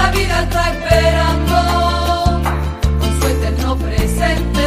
la 0.00 0.10
vida 0.10 0.42
está 0.42 0.70
esperando. 0.72 1.56
Con 3.00 3.20
su 3.20 3.26
eterno 3.26 3.76
presente, 3.76 4.66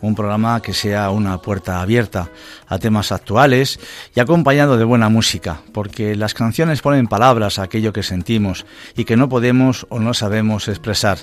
un 0.00 0.14
programa 0.14 0.60
que 0.60 0.74
sea 0.74 1.10
una 1.10 1.38
puerta 1.38 1.80
abierta 1.80 2.30
a 2.66 2.78
temas 2.78 3.12
actuales 3.12 3.80
y 4.14 4.20
acompañado 4.20 4.76
de 4.76 4.84
buena 4.84 5.08
música, 5.08 5.60
porque 5.72 6.16
las 6.16 6.34
canciones 6.34 6.82
ponen 6.82 7.06
palabras 7.06 7.58
a 7.58 7.62
aquello 7.62 7.92
que 7.92 8.02
sentimos 8.02 8.66
y 8.96 9.04
que 9.04 9.16
no 9.16 9.28
podemos 9.28 9.86
o 9.88 9.98
no 9.98 10.14
sabemos 10.14 10.68
expresar. 10.68 11.18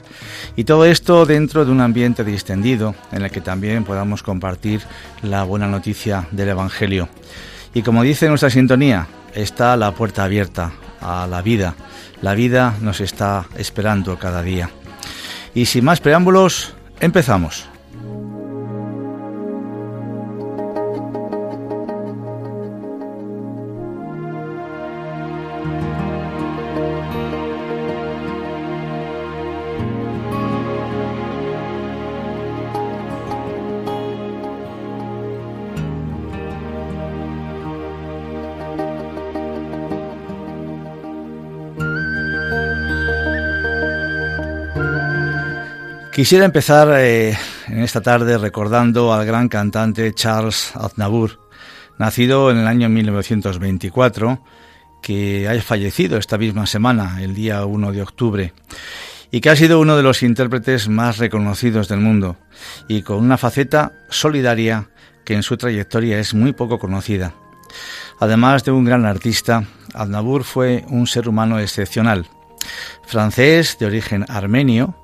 Y 0.55 0.63
todo 0.63 0.85
esto 0.85 1.25
dentro 1.25 1.65
de 1.65 1.71
un 1.71 1.81
ambiente 1.81 2.23
distendido 2.23 2.95
en 3.11 3.23
el 3.23 3.31
que 3.31 3.41
también 3.41 3.83
podamos 3.83 4.23
compartir 4.23 4.81
la 5.21 5.43
buena 5.43 5.67
noticia 5.67 6.27
del 6.31 6.49
Evangelio. 6.49 7.09
Y 7.73 7.81
como 7.81 8.03
dice 8.03 8.29
nuestra 8.29 8.49
sintonía, 8.49 9.07
está 9.33 9.75
la 9.77 9.91
puerta 9.91 10.23
abierta 10.23 10.71
a 11.01 11.27
la 11.27 11.41
vida. 11.41 11.75
La 12.21 12.35
vida 12.35 12.75
nos 12.81 13.01
está 13.01 13.45
esperando 13.57 14.17
cada 14.17 14.41
día. 14.41 14.69
Y 15.53 15.65
sin 15.65 15.83
más 15.83 15.99
preámbulos, 15.99 16.73
empezamos. 16.99 17.72
Quisiera 46.13 46.45
empezar 46.45 46.89
eh, 46.99 47.35
en 47.67 47.79
esta 47.79 48.01
tarde 48.01 48.37
recordando 48.37 49.11
al 49.11 49.25
gran 49.25 49.49
cantante 49.49 50.13
Charles 50.13 50.71
Aznavour, 50.75 51.39
nacido 51.97 52.51
en 52.51 52.57
el 52.59 52.67
año 52.67 52.87
1924, 52.87 54.39
que 55.01 55.49
ha 55.49 55.59
fallecido 55.63 56.19
esta 56.19 56.37
misma 56.37 56.67
semana, 56.67 57.17
el 57.23 57.33
día 57.33 57.65
1 57.65 57.91
de 57.91 58.03
octubre, 58.03 58.53
y 59.31 59.41
que 59.41 59.49
ha 59.49 59.55
sido 59.55 59.79
uno 59.79 59.97
de 59.97 60.03
los 60.03 60.21
intérpretes 60.21 60.87
más 60.87 61.17
reconocidos 61.17 61.87
del 61.87 62.01
mundo, 62.01 62.37
y 62.87 63.01
con 63.01 63.17
una 63.17 63.39
faceta 63.39 63.93
solidaria 64.09 64.89
que 65.25 65.33
en 65.33 65.41
su 65.41 65.57
trayectoria 65.57 66.19
es 66.19 66.35
muy 66.35 66.53
poco 66.53 66.77
conocida. 66.77 67.33
Además 68.19 68.63
de 68.63 68.71
un 68.71 68.85
gran 68.85 69.07
artista, 69.07 69.63
Aznavour 69.95 70.43
fue 70.43 70.85
un 70.89 71.07
ser 71.07 71.27
humano 71.27 71.57
excepcional. 71.57 72.27
Francés 73.07 73.77
de 73.79 73.87
origen 73.87 74.25
armenio, 74.29 74.95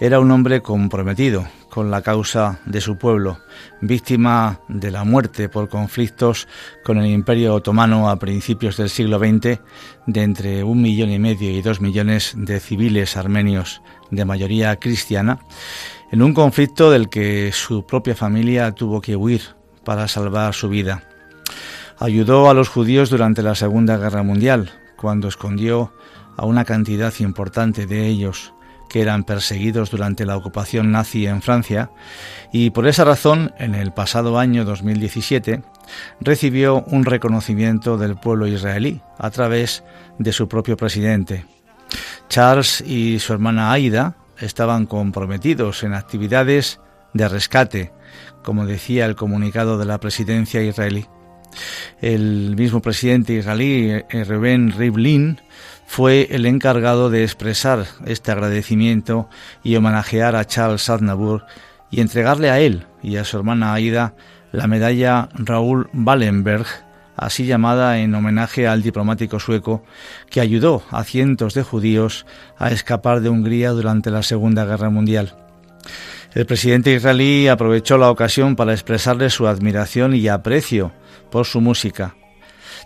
era 0.00 0.20
un 0.20 0.30
hombre 0.30 0.62
comprometido 0.62 1.46
con 1.68 1.90
la 1.90 2.02
causa 2.02 2.60
de 2.66 2.80
su 2.80 2.96
pueblo, 2.98 3.38
víctima 3.80 4.60
de 4.68 4.90
la 4.90 5.04
muerte 5.04 5.48
por 5.48 5.68
conflictos 5.68 6.46
con 6.84 6.98
el 6.98 7.06
Imperio 7.06 7.54
Otomano 7.54 8.08
a 8.08 8.18
principios 8.18 8.76
del 8.76 8.90
siglo 8.90 9.18
XX 9.18 9.60
de 10.06 10.22
entre 10.22 10.64
un 10.64 10.80
millón 10.80 11.10
y 11.10 11.18
medio 11.18 11.50
y 11.50 11.62
dos 11.62 11.80
millones 11.80 12.32
de 12.36 12.60
civiles 12.60 13.16
armenios 13.16 13.82
de 14.10 14.24
mayoría 14.24 14.76
cristiana, 14.76 15.40
en 16.12 16.22
un 16.22 16.32
conflicto 16.32 16.90
del 16.90 17.08
que 17.08 17.50
su 17.52 17.84
propia 17.84 18.14
familia 18.14 18.72
tuvo 18.72 19.00
que 19.00 19.16
huir 19.16 19.42
para 19.84 20.06
salvar 20.06 20.54
su 20.54 20.68
vida. 20.68 21.02
Ayudó 21.98 22.48
a 22.48 22.54
los 22.54 22.68
judíos 22.68 23.10
durante 23.10 23.42
la 23.42 23.56
Segunda 23.56 23.96
Guerra 23.96 24.22
Mundial, 24.22 24.70
cuando 24.96 25.26
escondió 25.28 25.92
a 26.36 26.46
una 26.46 26.64
cantidad 26.64 27.12
importante 27.18 27.86
de 27.86 28.06
ellos 28.06 28.52
que 28.88 29.00
eran 29.02 29.24
perseguidos 29.24 29.90
durante 29.90 30.26
la 30.26 30.36
ocupación 30.36 30.90
nazi 30.90 31.26
en 31.26 31.42
Francia 31.42 31.90
y 32.52 32.70
por 32.70 32.86
esa 32.86 33.04
razón 33.04 33.52
en 33.58 33.74
el 33.74 33.92
pasado 33.92 34.38
año 34.38 34.64
2017 34.64 35.62
recibió 36.20 36.82
un 36.88 37.04
reconocimiento 37.04 37.96
del 37.98 38.16
pueblo 38.16 38.46
israelí 38.46 39.00
a 39.18 39.30
través 39.30 39.84
de 40.18 40.32
su 40.32 40.48
propio 40.48 40.76
presidente. 40.76 41.44
Charles 42.28 42.82
y 42.82 43.18
su 43.18 43.32
hermana 43.32 43.72
Aida 43.72 44.16
estaban 44.38 44.86
comprometidos 44.86 45.82
en 45.82 45.94
actividades 45.94 46.80
de 47.14 47.28
rescate, 47.28 47.92
como 48.42 48.66
decía 48.66 49.06
el 49.06 49.16
comunicado 49.16 49.78
de 49.78 49.86
la 49.86 49.98
presidencia 49.98 50.62
israelí. 50.62 51.06
El 52.00 52.54
mismo 52.56 52.80
presidente 52.80 53.32
israelí, 53.32 53.90
eh, 53.90 54.24
Reuven 54.24 54.72
Rivlin, 54.72 55.40
fue 55.88 56.28
el 56.30 56.44
encargado 56.44 57.08
de 57.08 57.24
expresar 57.24 57.86
este 58.04 58.30
agradecimiento 58.30 59.28
y 59.64 59.74
homenajear 59.74 60.36
a 60.36 60.44
Charles 60.44 60.90
Aznavour 60.90 61.46
y 61.90 62.02
entregarle 62.02 62.50
a 62.50 62.60
él 62.60 62.86
y 63.02 63.16
a 63.16 63.24
su 63.24 63.38
hermana 63.38 63.72
Aida 63.72 64.14
la 64.52 64.66
medalla 64.66 65.30
Raúl 65.32 65.88
Wallenberg, 65.94 66.66
así 67.16 67.46
llamada 67.46 67.98
en 67.98 68.14
homenaje 68.14 68.68
al 68.68 68.82
diplomático 68.82 69.40
sueco 69.40 69.82
que 70.28 70.42
ayudó 70.42 70.82
a 70.90 71.04
cientos 71.04 71.54
de 71.54 71.62
judíos 71.62 72.26
a 72.58 72.70
escapar 72.70 73.22
de 73.22 73.30
Hungría 73.30 73.70
durante 73.70 74.10
la 74.10 74.22
Segunda 74.22 74.66
Guerra 74.66 74.90
Mundial. 74.90 75.36
El 76.34 76.44
presidente 76.44 76.92
israelí 76.92 77.48
aprovechó 77.48 77.96
la 77.96 78.10
ocasión 78.10 78.56
para 78.56 78.74
expresarle 78.74 79.30
su 79.30 79.48
admiración 79.48 80.14
y 80.14 80.28
aprecio 80.28 80.92
por 81.30 81.46
su 81.46 81.62
música. 81.62 82.14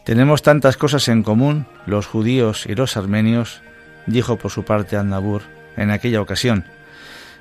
Tenemos 0.05 0.43
tantas 0.43 0.77
cosas 0.77 1.07
en 1.09 1.23
común, 1.23 1.67
los 1.87 2.07
judíos 2.07 2.67
y 2.67 2.75
los 2.75 2.97
armenios, 2.97 3.63
dijo 4.07 4.37
por 4.37 4.51
su 4.51 4.65
parte 4.65 4.97
Annabur 4.97 5.43
en 5.77 5.91
aquella 5.91 6.21
ocasión, 6.21 6.65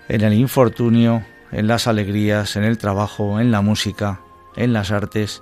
en 0.07 0.21
el 0.21 0.33
infortunio, 0.33 1.25
en 1.51 1.67
las 1.67 1.87
alegrías, 1.87 2.55
en 2.55 2.63
el 2.63 2.77
trabajo, 2.77 3.39
en 3.39 3.51
la 3.51 3.61
música, 3.61 4.21
en 4.55 4.73
las 4.73 4.91
artes 4.91 5.41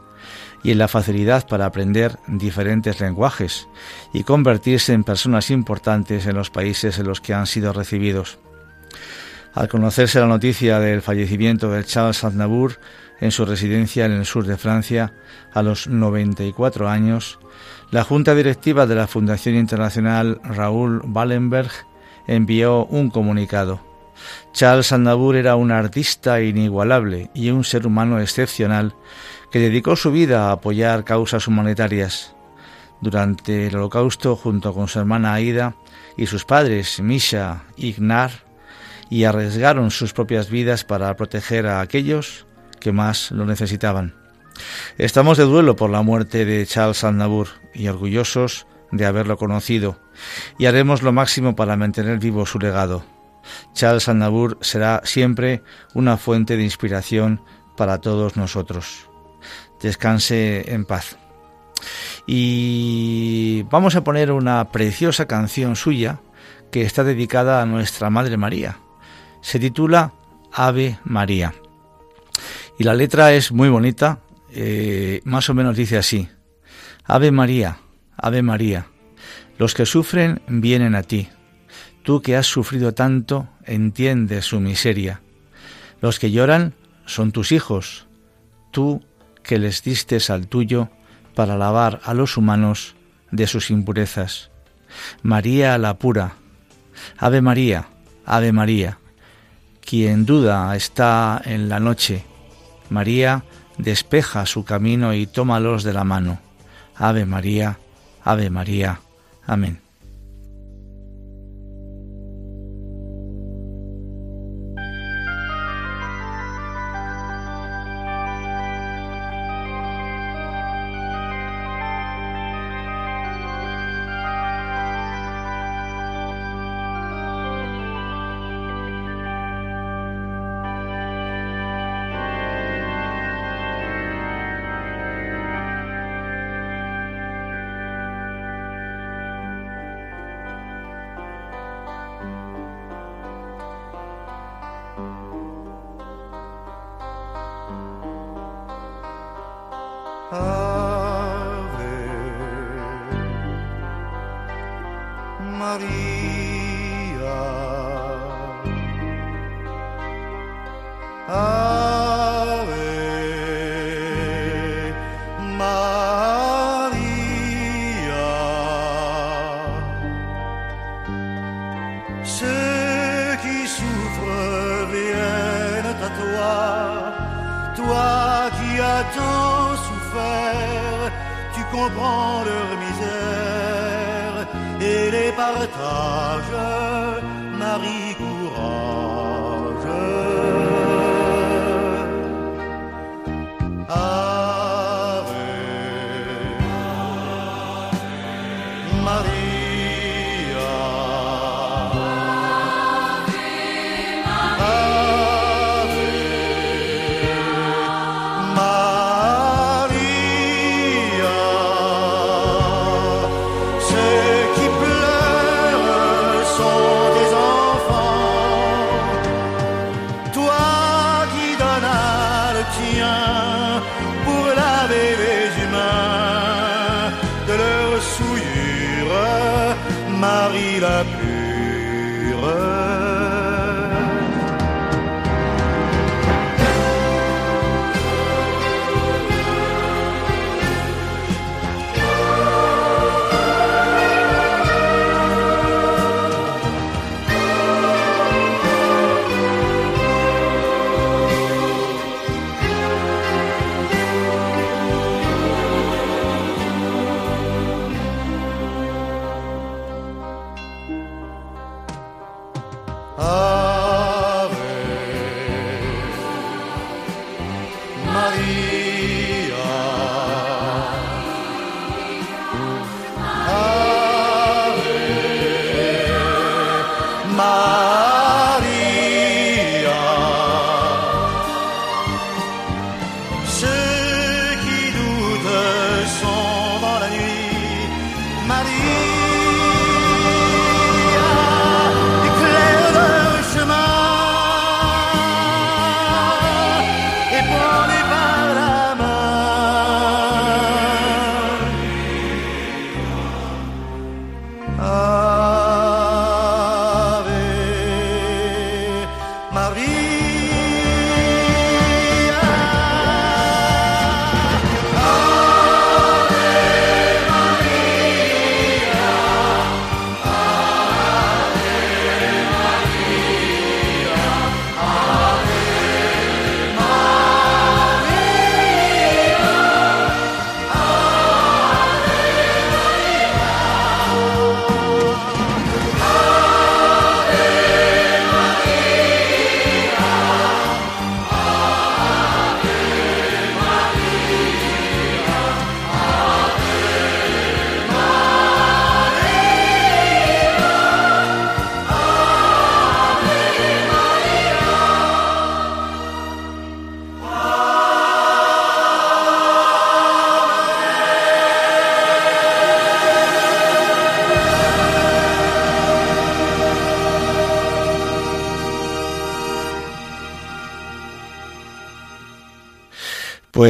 y 0.64 0.72
en 0.72 0.78
la 0.78 0.88
facilidad 0.88 1.46
para 1.46 1.66
aprender 1.66 2.18
diferentes 2.28 3.02
lenguajes 3.02 3.68
y 4.14 4.24
convertirse 4.24 4.94
en 4.94 5.04
personas 5.04 5.52
importantes 5.52 6.26
en 6.26 6.36
los 6.36 6.50
países 6.50 7.00
en 7.00 7.08
los 7.08 7.20
que 7.20 7.34
han 7.34 7.48
sido 7.48 7.74
recibidos. 7.74 8.40
Al 9.54 9.68
conocerse 9.68 10.20
la 10.20 10.28
noticia 10.28 10.80
del 10.80 11.02
fallecimiento 11.02 11.72
de 11.72 11.84
Charles 11.84 12.24
Aznavour 12.24 12.80
en 13.20 13.32
su 13.32 13.46
residencia 13.46 14.06
en 14.06 14.12
el 14.12 14.26
sur 14.26 14.46
de 14.46 14.58
Francia 14.58 15.14
a 15.54 15.64
los 15.64 15.88
94 15.88 16.88
años, 16.88 17.40
la 17.92 18.04
Junta 18.04 18.36
Directiva 18.36 18.86
de 18.86 18.96
la 18.96 19.08
Fundación 19.08 19.56
Internacional 19.56 20.40
Raúl 20.44 21.02
Wallenberg 21.04 21.72
envió 22.28 22.86
un 22.86 23.10
comunicado. 23.10 23.82
Charles 24.54 24.92
Aznavour 24.92 25.36
era 25.36 25.56
un 25.56 25.72
artista 25.72 26.42
inigualable 26.42 27.32
y 27.34 27.50
un 27.50 27.64
ser 27.64 27.88
humano 27.88 28.20
excepcional 28.20 28.94
que 29.52 29.60
dedicó 29.60 29.96
su 29.96 30.12
vida 30.12 30.50
a 30.50 30.52
apoyar 30.52 31.04
causas 31.04 31.48
humanitarias. 31.48 32.36
Durante 33.02 33.68
el 33.68 33.76
Holocausto, 33.76 34.36
junto 34.36 34.74
con 34.74 34.88
su 34.88 35.00
hermana 35.00 35.34
Aida 35.34 35.76
y 36.18 36.28
sus 36.28 36.46
padres 36.46 37.00
Misha 37.00 37.64
y 37.76 37.88
Ignar, 37.88 38.49
y 39.10 39.24
arriesgaron 39.24 39.92
sus 39.92 40.14
propias 40.14 40.50
vidas 40.50 40.84
para 40.84 41.16
proteger 41.16 41.68
a 41.68 41.82
aquellos 41.82 42.46
que 42.80 42.92
más 42.92 43.32
lo 43.32 43.46
necesitaban. 43.46 44.16
Estamos 44.98 45.38
de 45.38 45.46
duelo 45.46 45.76
por 45.76 45.90
la 45.90 46.02
muerte 46.02 46.46
de 46.46 46.66
Charles 46.66 47.04
Aznavour 47.04 47.48
y 47.74 47.88
orgullosos 47.88 48.68
de 48.92 49.06
haberlo 49.06 49.38
conocido, 49.38 50.00
y 50.58 50.66
haremos 50.66 51.02
lo 51.02 51.12
máximo 51.12 51.56
para 51.56 51.78
mantener 51.78 52.20
vivo 52.20 52.46
su 52.46 52.60
legado. 52.60 53.04
Charles 53.74 54.10
Aznavour 54.10 54.58
será 54.62 55.02
siempre 55.04 55.64
una 55.94 56.18
fuente 56.18 56.58
de 56.58 56.64
inspiración 56.64 57.42
para 57.78 58.00
todos 58.00 58.36
nosotros 58.36 59.10
descanse 59.82 60.74
en 60.74 60.86
paz. 60.86 61.18
Y 62.28 63.64
vamos 63.64 63.96
a 63.96 64.04
poner 64.04 64.32
una 64.32 64.72
preciosa 64.72 65.26
canción 65.26 65.76
suya 65.76 66.20
que 66.72 66.84
está 66.84 67.04
dedicada 67.04 67.62
a 67.62 67.66
nuestra 67.66 68.10
Madre 68.10 68.38
María. 68.38 68.78
Se 69.42 69.60
titula 69.60 70.14
Ave 70.52 71.00
María. 71.04 71.54
Y 72.78 72.84
la 72.84 72.94
letra 72.94 73.34
es 73.34 73.52
muy 73.52 73.70
bonita, 73.70 74.20
eh, 74.52 75.22
más 75.24 75.50
o 75.50 75.54
menos 75.54 75.76
dice 75.76 75.98
así. 75.98 76.30
Ave 77.04 77.32
María, 77.32 77.80
Ave 78.16 78.42
María, 78.42 78.88
los 79.58 79.74
que 79.74 79.86
sufren 79.86 80.42
vienen 80.48 80.96
a 80.96 81.04
ti. 81.04 81.30
Tú 82.04 82.22
que 82.22 82.36
has 82.36 82.48
sufrido 82.48 82.94
tanto, 82.94 83.50
entiendes 83.66 84.46
su 84.46 84.60
miseria. 84.60 85.22
Los 86.02 86.20
que 86.20 86.32
lloran 86.32 86.74
son 87.06 87.32
tus 87.32 87.52
hijos. 87.52 88.08
Tú 88.72 89.04
que 89.44 89.60
les 89.60 89.84
distes 89.84 90.30
al 90.30 90.48
tuyo 90.48 90.90
para 91.36 91.58
lavar 91.58 92.00
a 92.04 92.14
los 92.14 92.38
humanos 92.38 92.96
de 93.32 93.48
sus 93.48 93.72
impurezas. 93.72 94.52
María 95.22 95.78
la 95.78 95.98
pura, 95.98 96.36
Ave 97.18 97.42
María, 97.42 97.88
Ave 98.26 98.52
María, 98.52 99.00
quien 99.90 100.24
duda 100.24 100.76
está 100.76 101.42
en 101.44 101.68
la 101.68 101.80
noche. 101.80 102.24
María 102.92 103.44
despeja 103.80 104.46
su 104.46 104.64
camino 104.64 105.16
y 105.16 105.26
tómalos 105.26 105.84
de 105.84 105.94
la 105.94 106.04
mano. 106.04 106.40
Ave 106.96 107.26
María, 107.26 107.80
Ave 108.24 108.52
María. 108.52 109.02
Amén. 109.48 109.89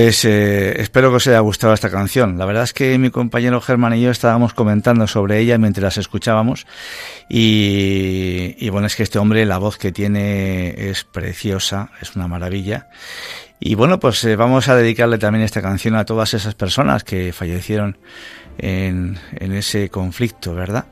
Pues 0.02 0.24
eh, 0.24 0.80
espero 0.80 1.10
que 1.10 1.18
os 1.18 1.28
haya 1.28 1.42
gustado 1.42 1.74
esta 1.74 1.90
canción. 1.90 2.38
La 2.38 2.46
verdad 2.46 2.64
es 2.64 2.72
que 2.72 2.98
mi 2.98 3.10
compañero 3.10 3.60
Germán 3.60 3.96
y 3.96 4.02
yo 4.02 4.12
estábamos 4.12 4.54
comentando 4.54 5.08
sobre 5.08 5.40
ella 5.40 5.58
mientras 5.58 5.84
las 5.84 5.98
escuchábamos 5.98 6.66
y, 7.28 8.56
y 8.58 8.70
bueno, 8.70 8.88
es 8.88 8.96
que 8.96 9.04
este 9.04 9.20
hombre, 9.20 9.46
la 9.46 9.58
voz 9.58 9.78
que 9.78 9.92
tiene 9.92 10.90
es 10.90 11.04
preciosa, 11.04 11.92
es 12.02 12.16
una 12.16 12.30
maravilla. 12.30 12.88
Y 13.60 13.76
bueno, 13.76 14.00
pues 14.00 14.24
eh, 14.24 14.38
vamos 14.38 14.70
a 14.70 14.78
dedicarle 14.78 15.18
también 15.18 15.44
esta 15.44 15.62
canción 15.62 15.98
a 15.98 16.06
todas 16.06 16.34
esas 16.34 16.56
personas 16.56 17.04
que 17.04 17.34
fallecieron 17.34 17.98
en, 18.60 19.18
en 19.36 19.54
ese 19.54 19.90
conflicto, 19.90 20.54
¿verdad? 20.54 20.86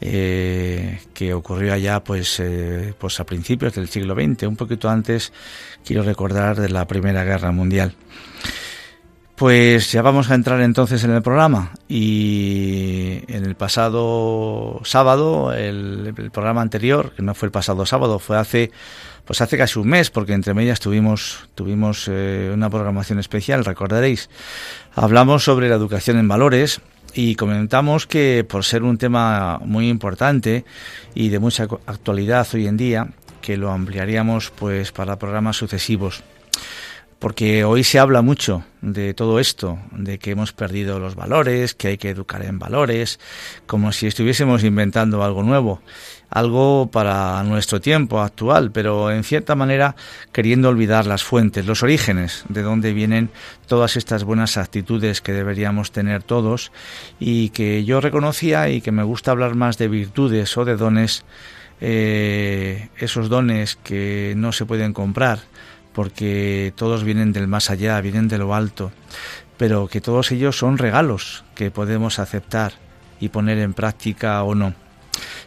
Eh, 0.00 1.00
que 1.12 1.34
ocurrió 1.34 1.74
allá 1.74 2.04
pues, 2.04 2.38
eh, 2.38 2.94
pues 2.96 3.18
a 3.18 3.26
principios 3.26 3.74
del 3.74 3.88
siglo 3.88 4.14
XX, 4.14 4.44
un 4.44 4.54
poquito 4.54 4.88
antes, 4.88 5.32
quiero 5.84 6.04
recordar, 6.04 6.56
de 6.60 6.68
la 6.68 6.86
Primera 6.86 7.24
Guerra 7.24 7.50
Mundial. 7.50 7.94
Pues 9.34 9.90
ya 9.90 10.02
vamos 10.02 10.30
a 10.30 10.34
entrar 10.34 10.60
entonces 10.60 11.02
en 11.02 11.10
el 11.10 11.22
programa 11.22 11.72
y 11.88 13.22
en 13.28 13.44
el 13.44 13.56
pasado 13.56 14.80
sábado, 14.84 15.52
el, 15.52 16.12
programa 16.32 16.60
anterior, 16.60 17.12
que 17.16 17.22
no 17.22 17.34
fue 17.34 17.46
el 17.46 17.52
pasado 17.52 17.84
sábado, 17.86 18.18
fue 18.18 18.36
hace 18.36 18.70
pues 19.24 19.40
hace 19.42 19.58
casi 19.58 19.78
un 19.78 19.88
mes, 19.88 20.10
porque 20.10 20.32
entre 20.32 20.54
medias 20.54 20.80
tuvimos, 20.80 21.48
tuvimos 21.54 22.08
eh, 22.08 22.50
una 22.52 22.70
programación 22.70 23.18
especial, 23.18 23.64
recordaréis. 23.64 24.30
Hablamos 24.94 25.44
sobre 25.44 25.68
la 25.68 25.74
educación 25.74 26.18
en 26.18 26.26
valores 26.28 26.80
y 27.14 27.34
comentamos 27.34 28.06
que 28.06 28.44
por 28.48 28.64
ser 28.64 28.82
un 28.82 28.98
tema 28.98 29.58
muy 29.64 29.88
importante 29.88 30.64
y 31.14 31.28
de 31.28 31.38
mucha 31.38 31.66
actualidad 31.86 32.46
hoy 32.54 32.66
en 32.66 32.76
día, 32.76 33.08
que 33.40 33.56
lo 33.56 33.70
ampliaríamos 33.70 34.50
pues 34.50 34.92
para 34.92 35.18
programas 35.18 35.56
sucesivos. 35.56 36.22
Porque 37.18 37.64
hoy 37.64 37.82
se 37.82 37.98
habla 37.98 38.22
mucho 38.22 38.64
de 38.80 39.12
todo 39.12 39.40
esto, 39.40 39.78
de 39.90 40.18
que 40.18 40.30
hemos 40.30 40.52
perdido 40.52 41.00
los 41.00 41.16
valores, 41.16 41.74
que 41.74 41.88
hay 41.88 41.98
que 41.98 42.10
educar 42.10 42.44
en 42.44 42.60
valores, 42.60 43.18
como 43.66 43.90
si 43.90 44.06
estuviésemos 44.06 44.62
inventando 44.62 45.24
algo 45.24 45.42
nuevo 45.42 45.82
algo 46.30 46.90
para 46.90 47.42
nuestro 47.42 47.80
tiempo 47.80 48.20
actual, 48.20 48.70
pero 48.70 49.10
en 49.10 49.24
cierta 49.24 49.54
manera 49.54 49.96
queriendo 50.32 50.68
olvidar 50.68 51.06
las 51.06 51.24
fuentes, 51.24 51.66
los 51.66 51.82
orígenes 51.82 52.44
de 52.48 52.62
donde 52.62 52.92
vienen 52.92 53.30
todas 53.66 53.96
estas 53.96 54.24
buenas 54.24 54.56
actitudes 54.56 55.20
que 55.20 55.32
deberíamos 55.32 55.90
tener 55.90 56.22
todos 56.22 56.70
y 57.18 57.50
que 57.50 57.84
yo 57.84 58.00
reconocía 58.00 58.68
y 58.68 58.80
que 58.80 58.92
me 58.92 59.02
gusta 59.02 59.30
hablar 59.30 59.54
más 59.54 59.78
de 59.78 59.88
virtudes 59.88 60.56
o 60.56 60.64
de 60.64 60.76
dones, 60.76 61.24
eh, 61.80 62.88
esos 62.98 63.28
dones 63.28 63.76
que 63.76 64.34
no 64.36 64.52
se 64.52 64.66
pueden 64.66 64.92
comprar 64.92 65.40
porque 65.98 66.72
todos 66.76 67.02
vienen 67.02 67.32
del 67.32 67.48
más 67.48 67.70
allá, 67.70 68.00
vienen 68.00 68.28
de 68.28 68.38
lo 68.38 68.54
alto, 68.54 68.92
pero 69.56 69.88
que 69.88 70.00
todos 70.00 70.30
ellos 70.30 70.56
son 70.56 70.78
regalos 70.78 71.42
que 71.56 71.72
podemos 71.72 72.20
aceptar 72.20 72.74
y 73.18 73.30
poner 73.30 73.58
en 73.58 73.74
práctica 73.74 74.40
o 74.44 74.54
no 74.54 74.74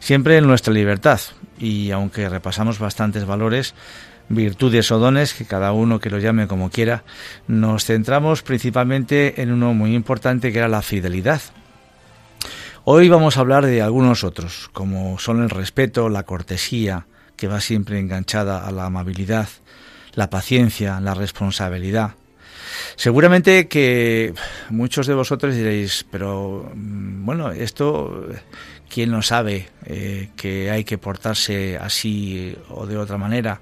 siempre 0.01 0.35
en 0.35 0.47
nuestra 0.47 0.73
libertad. 0.73 1.21
Y 1.57 1.91
aunque 1.91 2.27
repasamos 2.27 2.79
bastantes 2.79 3.23
valores, 3.23 3.75
virtudes 4.27 4.91
o 4.91 4.99
dones, 4.99 5.33
que 5.33 5.45
cada 5.45 5.71
uno 5.71 6.01
que 6.01 6.09
lo 6.09 6.19
llame 6.19 6.49
como 6.49 6.69
quiera, 6.69 7.05
nos 7.47 7.85
centramos 7.85 8.41
principalmente 8.41 9.41
en 9.41 9.53
uno 9.53 9.73
muy 9.73 9.95
importante 9.95 10.51
que 10.51 10.57
era 10.57 10.67
la 10.67 10.81
fidelidad. 10.81 11.41
Hoy 12.83 13.07
vamos 13.07 13.37
a 13.37 13.39
hablar 13.39 13.65
de 13.65 13.81
algunos 13.81 14.25
otros, 14.25 14.69
como 14.73 15.17
son 15.17 15.43
el 15.43 15.49
respeto, 15.49 16.09
la 16.09 16.23
cortesía, 16.23 17.05
que 17.37 17.47
va 17.47 17.61
siempre 17.61 17.99
enganchada 18.01 18.67
a 18.67 18.71
la 18.73 18.87
amabilidad, 18.87 19.47
la 20.13 20.29
paciencia, 20.29 20.99
la 20.99 21.13
responsabilidad. 21.13 22.11
Seguramente 22.95 23.67
que 23.67 24.33
muchos 24.69 25.07
de 25.07 25.13
vosotros 25.13 25.55
diréis, 25.55 26.05
pero 26.09 26.71
mm, 26.73 27.25
bueno, 27.25 27.51
esto 27.51 28.27
¿Quién 28.93 29.09
no 29.11 29.21
sabe 29.21 29.69
eh, 29.85 30.31
que 30.35 30.69
hay 30.69 30.83
que 30.83 30.97
portarse 30.97 31.77
así 31.77 32.53
o 32.69 32.85
de 32.85 32.97
otra 32.97 33.17
manera? 33.17 33.61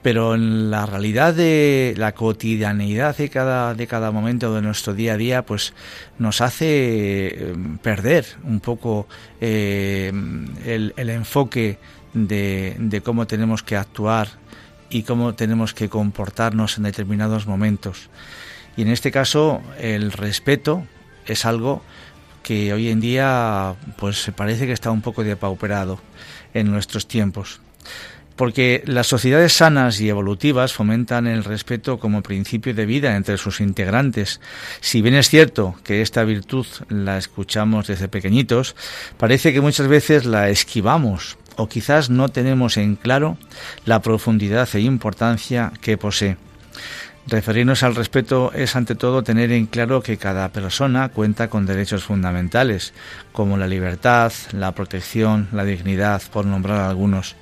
Pero 0.00 0.34
en 0.34 0.70
la 0.70 0.86
realidad 0.86 1.34
de 1.34 1.92
la 1.98 2.12
cotidianeidad 2.12 3.14
de 3.14 3.28
cada, 3.28 3.74
de 3.74 3.86
cada 3.86 4.10
momento 4.10 4.54
de 4.54 4.62
nuestro 4.62 4.94
día 4.94 5.14
a 5.14 5.16
día, 5.18 5.42
pues 5.44 5.74
nos 6.18 6.40
hace 6.40 7.50
em, 7.50 7.76
perder 7.76 8.24
un 8.42 8.60
poco 8.60 9.06
eh, 9.38 10.10
el, 10.64 11.10
enfoque 11.10 11.78
de 12.14 13.02
cómo 13.04 13.26
tenemos 13.26 13.62
que 13.62 13.76
actuar 13.76 14.28
y 14.90 15.02
cómo 15.02 15.34
tenemos 15.34 15.74
que 15.74 15.88
comportarnos 15.88 16.78
en 16.78 16.84
determinados 16.84 17.46
momentos. 17.46 18.08
Y 18.76 18.82
en 18.82 18.88
este 18.88 19.10
caso, 19.10 19.60
el 19.78 20.12
respeto 20.12 20.86
es 21.26 21.44
algo 21.44 21.82
que 22.42 22.72
hoy 22.72 22.88
en 22.88 23.00
día 23.00 23.74
pues 23.98 24.30
parece 24.34 24.66
que 24.66 24.72
está 24.72 24.90
un 24.90 25.02
poco 25.02 25.24
depauperado 25.24 26.00
en 26.54 26.70
nuestros 26.70 27.06
tiempos. 27.06 27.60
Porque 28.36 28.84
las 28.86 29.08
sociedades 29.08 29.52
sanas 29.52 30.00
y 30.00 30.08
evolutivas 30.08 30.72
fomentan 30.72 31.26
el 31.26 31.42
respeto 31.42 31.98
como 31.98 32.22
principio 32.22 32.72
de 32.72 32.86
vida 32.86 33.16
entre 33.16 33.36
sus 33.36 33.60
integrantes. 33.60 34.40
Si 34.80 35.02
bien 35.02 35.16
es 35.16 35.28
cierto 35.28 35.74
que 35.82 36.02
esta 36.02 36.22
virtud 36.22 36.66
la 36.88 37.18
escuchamos 37.18 37.88
desde 37.88 38.06
pequeñitos, 38.06 38.76
parece 39.16 39.52
que 39.52 39.60
muchas 39.60 39.88
veces 39.88 40.24
la 40.24 40.50
esquivamos 40.50 41.36
o 41.58 41.68
quizás 41.68 42.08
no 42.08 42.28
tenemos 42.28 42.76
en 42.76 42.94
claro 42.94 43.36
la 43.84 44.00
profundidad 44.00 44.68
e 44.74 44.80
importancia 44.80 45.72
que 45.82 45.98
posee. 45.98 46.38
Referirnos 47.26 47.82
al 47.82 47.94
respeto 47.94 48.52
es 48.54 48.74
ante 48.74 48.94
todo 48.94 49.22
tener 49.22 49.52
en 49.52 49.66
claro 49.66 50.00
que 50.00 50.16
cada 50.16 50.48
persona 50.50 51.10
cuenta 51.10 51.50
con 51.50 51.66
derechos 51.66 52.04
fundamentales, 52.04 52.94
como 53.32 53.58
la 53.58 53.66
libertad, 53.66 54.32
la 54.52 54.72
protección, 54.72 55.48
la 55.52 55.64
dignidad, 55.64 56.22
por 56.32 56.46
nombrar 56.46 56.88
algunos. 56.88 57.36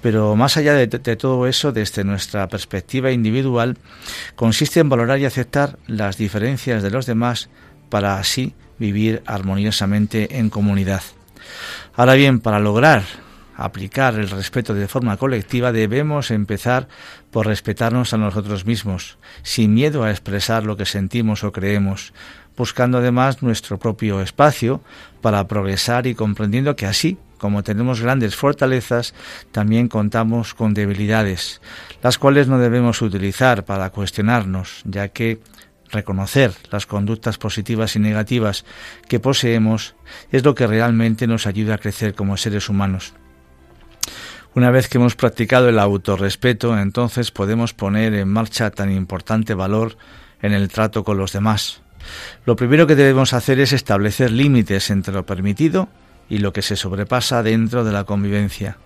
Pero 0.00 0.36
más 0.36 0.56
allá 0.56 0.74
de, 0.74 0.86
todo 1.16 1.48
eso, 1.48 1.72
desde 1.72 2.04
nuestra 2.04 2.46
perspectiva 2.46 3.10
individual, 3.10 3.78
consiste 4.36 4.78
en 4.78 4.90
valorar 4.90 5.18
y 5.18 5.24
aceptar 5.24 5.78
las 5.88 6.18
diferencias 6.18 6.82
de 6.82 6.90
los 6.90 7.06
demás 7.06 7.48
para 7.88 8.18
así 8.18 8.54
vivir 8.78 9.22
armoniosamente 9.26 10.38
en 10.38 10.50
comunidad. 10.50 11.02
Ahora 11.96 12.14
bien, 12.14 12.38
para 12.38 12.60
lograr 12.60 13.02
aplicar 13.56 14.14
el 14.14 14.28
respeto 14.28 14.74
de 14.74 14.88
forma 14.88 15.16
colectiva, 15.16 15.72
debemos 15.72 16.30
empezar 16.30 16.88
por 17.30 17.46
respetarnos 17.46 18.12
a 18.12 18.18
nosotros 18.18 18.66
mismos, 18.66 19.18
sin 19.42 19.74
miedo 19.74 20.04
a 20.04 20.10
expresar 20.10 20.64
lo 20.64 20.76
que 20.76 20.84
sentimos 20.84 21.42
o 21.42 21.52
creemos, 21.52 22.12
buscando 22.56 22.98
además 22.98 23.42
nuestro 23.42 23.78
propio 23.78 24.20
espacio 24.20 24.82
para 25.20 25.46
progresar 25.48 26.06
y 26.06 26.14
comprendiendo 26.14 26.76
que 26.76 26.86
así 26.86 27.18
como 27.38 27.62
tenemos 27.62 28.00
grandes 28.00 28.34
fortalezas, 28.34 29.14
también 29.52 29.88
contamos 29.88 30.54
con 30.54 30.72
debilidades, 30.72 31.60
las 32.02 32.16
cuales 32.16 32.48
no 32.48 32.58
debemos 32.58 33.02
utilizar 33.02 33.66
para 33.66 33.90
cuestionarnos, 33.90 34.80
ya 34.84 35.08
que 35.08 35.40
reconocer 35.90 36.52
las 36.70 36.86
conductas 36.86 37.38
positivas 37.38 37.94
y 37.94 37.98
negativas 37.98 38.64
que 39.08 39.20
poseemos 39.20 39.94
es 40.32 40.44
lo 40.44 40.54
que 40.54 40.66
realmente 40.66 41.26
nos 41.26 41.46
ayuda 41.46 41.74
a 41.74 41.78
crecer 41.78 42.14
como 42.14 42.36
seres 42.36 42.68
humanos. 42.68 43.14
Una 44.56 44.70
vez 44.70 44.88
que 44.88 44.96
hemos 44.96 45.16
practicado 45.16 45.68
el 45.68 45.78
autorrespeto, 45.78 46.78
entonces 46.78 47.30
podemos 47.30 47.74
poner 47.74 48.14
en 48.14 48.28
marcha 48.28 48.70
tan 48.70 48.90
importante 48.90 49.52
valor 49.52 49.98
en 50.40 50.54
el 50.54 50.70
trato 50.70 51.04
con 51.04 51.18
los 51.18 51.32
demás. 51.32 51.82
Lo 52.46 52.56
primero 52.56 52.86
que 52.86 52.96
debemos 52.96 53.34
hacer 53.34 53.60
es 53.60 53.74
establecer 53.74 54.30
límites 54.30 54.88
entre 54.88 55.12
lo 55.12 55.26
permitido 55.26 55.90
y 56.30 56.38
lo 56.38 56.54
que 56.54 56.62
se 56.62 56.74
sobrepasa 56.74 57.42
dentro 57.42 57.84
de 57.84 57.92
la 57.92 58.04
convivencia. 58.04 58.78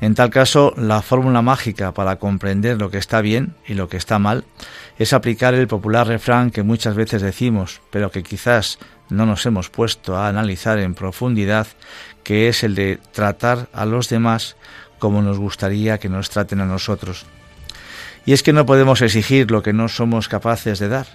En 0.00 0.14
tal 0.14 0.30
caso, 0.30 0.72
la 0.76 1.02
fórmula 1.02 1.42
mágica 1.42 1.92
para 1.92 2.20
comprender 2.20 2.80
lo 2.80 2.88
que 2.88 2.98
está 2.98 3.20
bien 3.22 3.56
y 3.66 3.74
lo 3.74 3.88
que 3.88 3.96
está 3.96 4.20
mal 4.20 4.44
es 5.00 5.12
aplicar 5.12 5.54
el 5.54 5.66
popular 5.66 6.06
refrán 6.06 6.52
que 6.52 6.62
muchas 6.62 6.94
veces 6.94 7.22
decimos, 7.22 7.80
pero 7.90 8.12
que 8.12 8.22
quizás 8.22 8.78
no 9.10 9.26
nos 9.26 9.46
hemos 9.46 9.68
puesto 9.68 10.16
a 10.16 10.28
analizar 10.28 10.78
en 10.78 10.94
profundidad, 10.94 11.66
que 12.22 12.48
es 12.48 12.62
el 12.62 12.76
de 12.76 13.00
tratar 13.12 13.68
a 13.72 13.84
los 13.84 14.08
demás 14.08 14.56
como 15.02 15.20
nos 15.20 15.36
gustaría 15.36 15.98
que 15.98 16.08
nos 16.08 16.30
traten 16.30 16.60
a 16.60 16.64
nosotros. 16.64 17.26
Y 18.24 18.34
es 18.34 18.44
que 18.44 18.52
no 18.52 18.66
podemos 18.66 19.02
exigir 19.02 19.50
lo 19.50 19.60
que 19.60 19.72
no 19.72 19.88
somos 19.88 20.28
capaces 20.28 20.78
de 20.78 20.86
dar. 20.86 21.08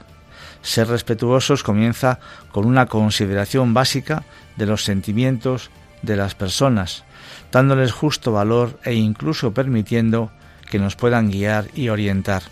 Ser 0.61 0.89
respetuosos 0.89 1.63
comienza 1.63 2.19
con 2.51 2.65
una 2.65 2.87
consideración 2.87 3.73
básica 3.73 4.23
de 4.57 4.65
los 4.65 4.83
sentimientos 4.83 5.71
de 6.01 6.17
las 6.17 6.35
personas, 6.35 7.05
dándoles 7.49 7.93
justo 7.93 8.33
valor 8.33 8.77
e 8.83 8.93
incluso 8.93 9.53
permitiendo 9.53 10.31
que 10.69 10.79
nos 10.79 10.97
puedan 10.97 11.31
guiar 11.31 11.69
y 11.73 11.87
orientar. 11.87 12.43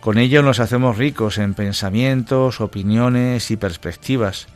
Con 0.00 0.16
ello 0.16 0.40
nos 0.42 0.58
hacemos 0.58 0.96
ricos 0.96 1.36
en 1.36 1.52
pensamientos, 1.52 2.62
opiniones 2.62 3.50
y 3.50 3.58
perspectivas, 3.58 4.46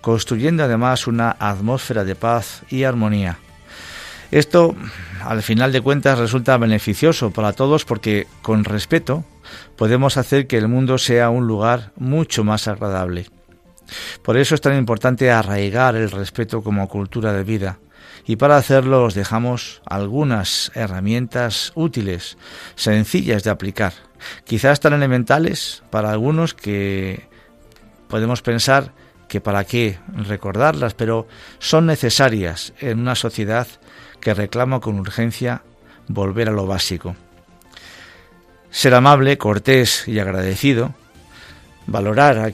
construyendo 0.00 0.64
además 0.64 1.06
una 1.06 1.36
atmósfera 1.38 2.04
de 2.04 2.14
paz 2.14 2.62
y 2.70 2.84
armonía. 2.84 3.36
Esto, 4.30 4.76
al 5.24 5.42
final 5.42 5.72
de 5.72 5.80
cuentas, 5.80 6.18
resulta 6.18 6.56
beneficioso 6.56 7.30
para 7.30 7.52
todos 7.52 7.84
porque 7.84 8.26
con 8.42 8.64
respeto 8.64 9.24
podemos 9.76 10.16
hacer 10.16 10.46
que 10.46 10.58
el 10.58 10.68
mundo 10.68 10.98
sea 10.98 11.30
un 11.30 11.46
lugar 11.46 11.92
mucho 11.96 12.44
más 12.44 12.68
agradable. 12.68 13.26
Por 14.22 14.36
eso 14.36 14.54
es 14.54 14.60
tan 14.60 14.76
importante 14.78 15.30
arraigar 15.30 15.96
el 15.96 16.10
respeto 16.10 16.62
como 16.62 16.88
cultura 16.88 17.32
de 17.32 17.42
vida, 17.42 17.80
y 18.24 18.36
para 18.36 18.56
hacerlo 18.56 19.04
os 19.04 19.14
dejamos 19.14 19.82
algunas 19.84 20.70
herramientas 20.74 21.72
útiles, 21.74 22.38
sencillas 22.76 23.42
de 23.42 23.50
aplicar, 23.50 23.92
quizás 24.44 24.78
tan 24.78 24.92
elementales 24.92 25.82
para 25.90 26.12
algunos 26.12 26.54
que 26.54 27.28
podemos 28.08 28.42
pensar 28.42 28.92
que 29.26 29.40
para 29.40 29.64
qué 29.64 29.98
recordarlas, 30.12 30.94
pero 30.94 31.26
son 31.58 31.86
necesarias 31.86 32.72
en 32.80 33.00
una 33.00 33.14
sociedad 33.14 33.66
que 34.20 34.34
reclama 34.34 34.80
con 34.80 34.98
urgencia 34.98 35.62
volver 36.08 36.48
a 36.48 36.52
lo 36.52 36.66
básico. 36.66 37.16
Ser 38.70 38.94
amable, 38.94 39.38
cortés 39.38 40.06
y 40.06 40.18
agradecido, 40.18 40.94
valorar 41.86 42.38
a, 42.38 42.52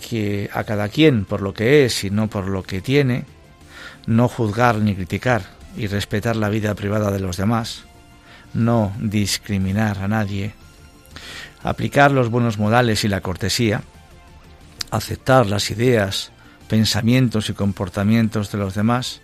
a 0.59 0.65
cada 0.65 0.89
quien 0.89 1.25
por 1.25 1.43
lo 1.43 1.53
que 1.53 1.85
es 1.85 2.05
y 2.05 2.11
no 2.11 2.29
por 2.29 2.47
lo 2.49 2.63
que 2.63 2.81
tiene, 2.81 3.25
no 4.07 4.29
juzgar 4.29 4.77
ni 4.77 4.95
criticar, 4.95 5.57
y 5.77 5.87
respetar 5.87 6.37
la 6.37 6.49
vida 6.49 6.75
privada 6.75 7.11
de 7.11 7.21
los 7.21 7.37
demás, 7.37 7.85
no 8.55 8.93
discriminar 8.99 9.99
a 9.99 10.09
nadie, 10.09 10.55
aplicar 11.63 12.11
los 12.11 12.31
buenos 12.31 12.59
modales 12.59 13.05
y 13.05 13.09
la 13.09 13.21
cortesía, 13.21 13.83
aceptar 14.91 15.47
las 15.47 15.71
ideas, 15.71 16.33
pensamientos 16.69 17.51
y 17.51 17.53
comportamientos 17.53 18.51
de 18.51 18.59
los 18.59 18.75
demás, 18.75 19.21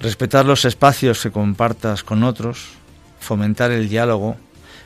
respetar 0.00 0.46
los 0.46 0.64
espacios 0.64 1.22
que 1.22 1.30
compartas 1.30 2.02
con 2.02 2.24
otros, 2.24 2.70
fomentar 3.20 3.70
el 3.70 3.88
diálogo, 3.88 4.36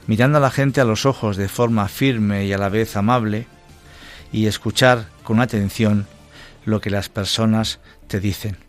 mirando 0.07 0.39
a 0.39 0.41
la 0.41 0.51
gente 0.51 0.81
a 0.81 0.85
los 0.85 1.07
ojos 1.07 1.37
de 1.37 1.49
forma 1.49 1.89
firme 1.89 2.45
y 2.45 2.53
a 2.53 2.59
la 2.59 2.69
vez 2.69 2.97
amable, 2.97 3.47
y 4.33 4.47
escuchar 4.47 5.07
con 5.23 5.41
atención 5.41 6.07
lo 6.65 6.81
que 6.81 6.91
las 6.91 7.09
personas 7.09 7.79
te 8.09 8.19
dicen. 8.19 8.64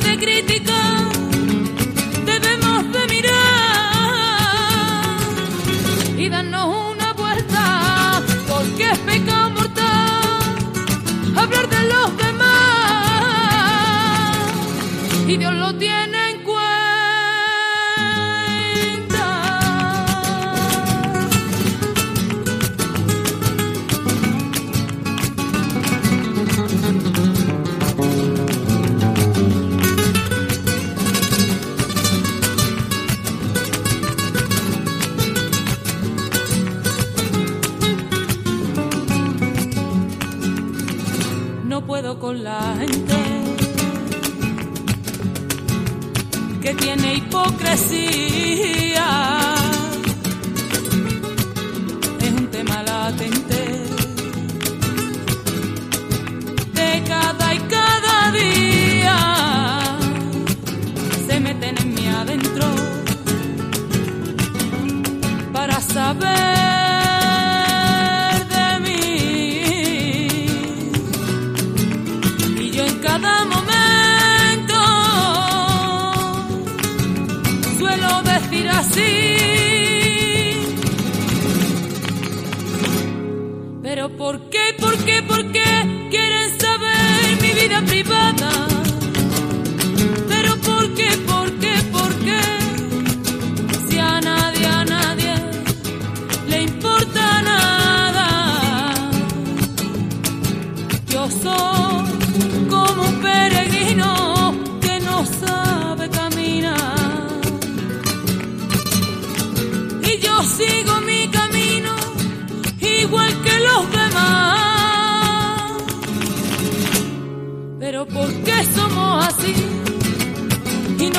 de 0.00 0.18
criticar, 0.18 1.08
debemos 2.24 2.92
de 2.92 3.06
mirar 3.08 3.34
y 6.16 6.28
darnos 6.28 6.92
una 6.92 7.12
vuelta, 7.12 8.22
porque 8.48 8.90
es 8.90 8.98
pecado 8.98 9.50
mortal 9.50 10.56
hablar 11.36 11.68
de 11.68 11.82
los 11.88 12.16
demás. 12.16 13.56
Y 15.26 15.36
Dios 15.36 15.54
lo 15.54 15.74
tiene. 15.74 16.25
con 42.20 42.42
la 42.42 42.74
gente 42.78 43.14
que 46.62 46.74
tiene 46.74 47.14
hipocresía. 47.16 49.08
Es 52.20 52.32
un 52.32 52.46
tema 52.48 52.82
latente 52.82 53.84
de 56.74 57.02
cada 57.06 57.54
y 57.54 57.58
cada 57.58 58.32
día. 58.32 59.16
Se 61.26 61.40
meten 61.40 61.78
en 61.78 61.94
mi 61.94 62.06
adentro 62.08 62.66
para 65.52 65.80
saber. 65.80 66.55
vida 87.80 88.32
privada 88.32 88.55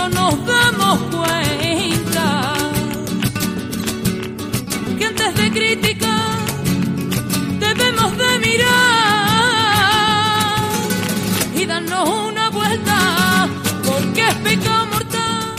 nos 0.10 0.46
damos 0.46 1.00
cuenta 1.00 2.54
que 4.98 5.06
antes 5.06 5.52
crítica 5.52 6.16
debemos 7.60 8.18
de 8.18 8.40
mirar 8.40 8.68
y 11.56 11.66
darnos 11.66 12.10
una 12.10 12.50
vuelta 12.50 13.50
porque 13.84 14.28
es 14.28 14.36
pecado 14.36 14.86
mortal. 14.86 15.56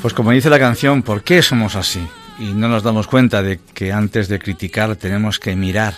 Pues 0.00 0.14
como 0.14 0.30
dice 0.30 0.48
la 0.48 0.60
canción, 0.60 1.02
¿por 1.02 1.24
qué 1.24 1.42
somos 1.42 1.74
así? 1.74 2.06
Y 2.38 2.52
no 2.52 2.68
nos 2.68 2.84
damos 2.84 3.08
cuenta 3.08 3.42
de 3.42 3.58
que 3.74 3.92
antes 3.92 4.28
de 4.28 4.38
criticar 4.38 4.94
tenemos 4.94 5.40
que 5.40 5.56
mirar 5.56 5.94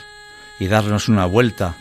y 0.58 0.68
darnos 0.68 1.08
una 1.08 1.26
vuelta. 1.26 1.76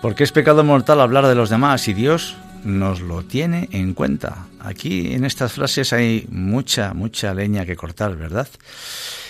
Porque 0.00 0.24
es 0.24 0.32
pecado 0.32 0.62
mortal 0.62 1.00
hablar 1.00 1.26
de 1.26 1.34
los 1.34 1.50
demás 1.50 1.88
y 1.88 1.94
Dios 1.94 2.36
nos 2.64 3.00
lo 3.00 3.24
tiene 3.24 3.68
en 3.72 3.94
cuenta. 3.94 4.46
Aquí 4.60 5.12
en 5.12 5.24
estas 5.24 5.52
frases 5.52 5.92
hay 5.92 6.26
mucha, 6.30 6.94
mucha 6.94 7.34
leña 7.34 7.66
que 7.66 7.76
cortar, 7.76 8.16
¿verdad? 8.16 8.48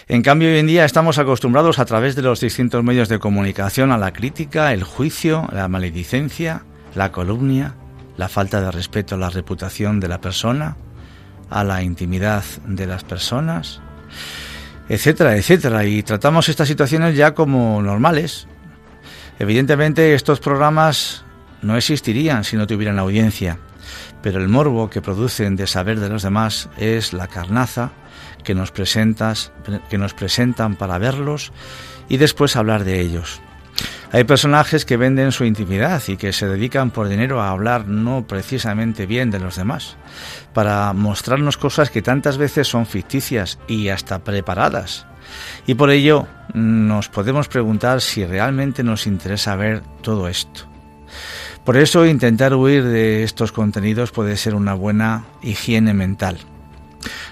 En 0.08 0.22
cambio, 0.22 0.48
hoy 0.48 0.58
en 0.58 0.66
día 0.66 0.84
estamos 0.84 1.18
acostumbrados 1.18 1.78
a 1.78 1.84
través 1.84 2.16
de 2.16 2.22
los 2.22 2.40
distintos 2.40 2.82
medios 2.82 3.08
de 3.08 3.18
comunicación 3.18 3.92
a 3.92 3.98
la 3.98 4.12
crítica, 4.12 4.72
el 4.72 4.82
juicio, 4.82 5.48
la 5.52 5.68
maledicencia, 5.68 6.64
la 6.94 7.12
calumnia, 7.12 7.74
la 8.16 8.28
falta 8.28 8.60
de 8.60 8.70
respeto 8.70 9.14
a 9.14 9.18
la 9.18 9.30
reputación 9.30 10.00
de 10.00 10.08
la 10.08 10.20
persona, 10.20 10.76
a 11.50 11.64
la 11.64 11.82
intimidad 11.82 12.44
de 12.66 12.86
las 12.86 13.04
personas, 13.04 13.80
etcétera, 14.88 15.36
etcétera. 15.36 15.84
Y 15.84 16.02
tratamos 16.02 16.48
estas 16.48 16.68
situaciones 16.68 17.16
ya 17.16 17.34
como 17.34 17.82
normales. 17.82 18.48
Evidentemente 19.38 20.14
estos 20.14 20.40
programas 20.40 21.24
no 21.62 21.76
existirían 21.76 22.44
si 22.44 22.56
no 22.56 22.66
tuvieran 22.66 22.98
audiencia, 22.98 23.58
pero 24.22 24.40
el 24.40 24.48
morbo 24.48 24.90
que 24.90 25.02
producen 25.02 25.56
de 25.56 25.66
saber 25.66 26.00
de 26.00 26.08
los 26.08 26.22
demás 26.22 26.68
es 26.76 27.12
la 27.12 27.28
carnaza 27.28 27.92
que 28.44 28.54
nos, 28.54 28.72
presentas, 28.72 29.52
que 29.88 29.98
nos 29.98 30.14
presentan 30.14 30.76
para 30.76 30.98
verlos 30.98 31.52
y 32.08 32.16
después 32.16 32.56
hablar 32.56 32.84
de 32.84 33.00
ellos. 33.00 33.40
Hay 34.10 34.24
personajes 34.24 34.86
que 34.86 34.96
venden 34.96 35.32
su 35.32 35.44
intimidad 35.44 36.02
y 36.08 36.16
que 36.16 36.32
se 36.32 36.48
dedican 36.48 36.90
por 36.90 37.08
dinero 37.08 37.42
a 37.42 37.50
hablar 37.50 37.86
no 37.86 38.26
precisamente 38.26 39.04
bien 39.04 39.30
de 39.30 39.38
los 39.38 39.56
demás, 39.56 39.96
para 40.54 40.92
mostrarnos 40.94 41.58
cosas 41.58 41.90
que 41.90 42.00
tantas 42.00 42.38
veces 42.38 42.66
son 42.66 42.86
ficticias 42.86 43.58
y 43.68 43.90
hasta 43.90 44.24
preparadas. 44.24 45.06
Y 45.66 45.74
por 45.74 45.90
ello 45.90 46.26
nos 46.54 47.08
podemos 47.08 47.48
preguntar 47.48 48.00
si 48.00 48.24
realmente 48.24 48.82
nos 48.82 49.06
interesa 49.06 49.56
ver 49.56 49.82
todo 50.02 50.28
esto. 50.28 50.62
Por 51.64 51.76
eso 51.76 52.06
intentar 52.06 52.54
huir 52.54 52.84
de 52.84 53.24
estos 53.24 53.52
contenidos 53.52 54.10
puede 54.10 54.36
ser 54.36 54.54
una 54.54 54.74
buena 54.74 55.26
higiene 55.42 55.92
mental. 55.92 56.38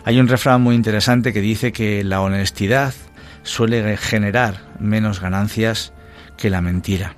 Hay 0.04 0.20
un 0.20 0.28
refrán 0.28 0.61
muy 0.61 0.74
interesante 0.74 1.32
que 1.32 1.40
dice 1.40 1.72
que 1.72 2.04
la 2.04 2.20
honestidad 2.20 2.94
suele 3.42 3.96
generar 3.96 4.74
menos 4.78 5.20
ganancias 5.20 5.92
que 6.37 6.50
la 6.50 6.61
mentira. 6.61 7.14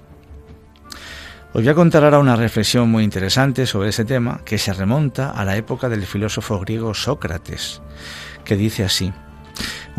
Os 1.53 1.62
voy 1.62 1.69
a 1.69 1.75
contar 1.75 2.05
ahora 2.05 2.19
una 2.19 2.37
reflexión 2.37 2.91
muy 2.91 3.03
interesante 3.03 3.67
sobre 3.67 3.88
ese 3.88 4.05
tema 4.05 4.43
que 4.45 4.59
se 4.59 4.73
remonta 4.73 5.31
a 5.31 5.45
la 5.45 5.57
época 5.57 5.88
del 5.88 6.07
filósofo 6.07 6.61
griego 6.61 6.95
Sócrates, 6.95 7.81
que 8.45 8.57
dice 8.57 8.85
así. 8.85 9.12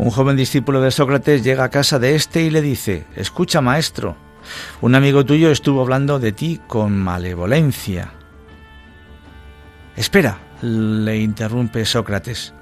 Un 0.00 0.08
joven 0.08 0.34
discípulo 0.34 0.80
de 0.80 0.90
Sócrates 0.90 1.44
llega 1.44 1.64
a 1.64 1.68
casa 1.68 1.98
de 1.98 2.14
éste 2.14 2.40
y 2.40 2.48
le 2.48 2.62
dice, 2.62 3.04
Escucha, 3.16 3.60
maestro, 3.60 4.16
un 4.80 4.94
amigo 4.94 5.26
tuyo 5.26 5.50
estuvo 5.50 5.82
hablando 5.82 6.18
de 6.18 6.32
ti 6.32 6.58
con 6.66 6.96
malevolencia. 6.96 8.10
Espera, 9.96 10.38
le 10.62 11.18
interrumpe 11.18 11.84
Sócrates. 11.84 12.54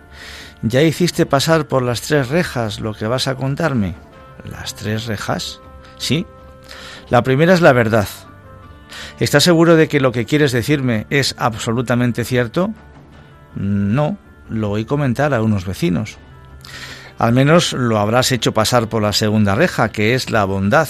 ¿Ya 0.62 0.82
hiciste 0.82 1.26
pasar 1.26 1.68
por 1.68 1.84
las 1.84 2.00
tres 2.00 2.28
rejas 2.28 2.80
lo 2.80 2.92
que 2.92 3.06
vas 3.06 3.28
a 3.28 3.36
contarme? 3.36 3.94
¿Las 4.44 4.74
tres 4.74 5.06
rejas? 5.06 5.60
Sí. 5.96 6.26
La 7.08 7.22
primera 7.22 7.54
es 7.54 7.60
la 7.60 7.72
verdad. 7.72 8.08
¿Estás 9.20 9.44
seguro 9.44 9.76
de 9.76 9.86
que 9.86 10.00
lo 10.00 10.10
que 10.10 10.26
quieres 10.26 10.50
decirme 10.50 11.06
es 11.08 11.36
absolutamente 11.38 12.24
cierto? 12.24 12.74
No, 13.54 14.18
lo 14.48 14.72
oí 14.72 14.84
comentar 14.84 15.32
a 15.34 15.40
unos 15.40 15.64
vecinos. 15.66 16.18
Al 17.18 17.32
menos 17.32 17.72
lo 17.72 17.98
habrás 17.98 18.30
hecho 18.30 18.54
pasar 18.54 18.88
por 18.88 19.02
la 19.02 19.12
segunda 19.12 19.54
reja, 19.54 19.90
que 19.90 20.14
es 20.14 20.30
la 20.30 20.44
bondad. 20.44 20.88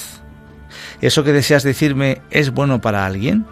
¿Eso 1.01 1.25
que 1.25 1.33
deseas 1.33 1.63
decirme 1.63 2.21
es 2.31 2.51
bueno 2.51 2.81
para 2.81 3.07
alguien? 3.07 3.47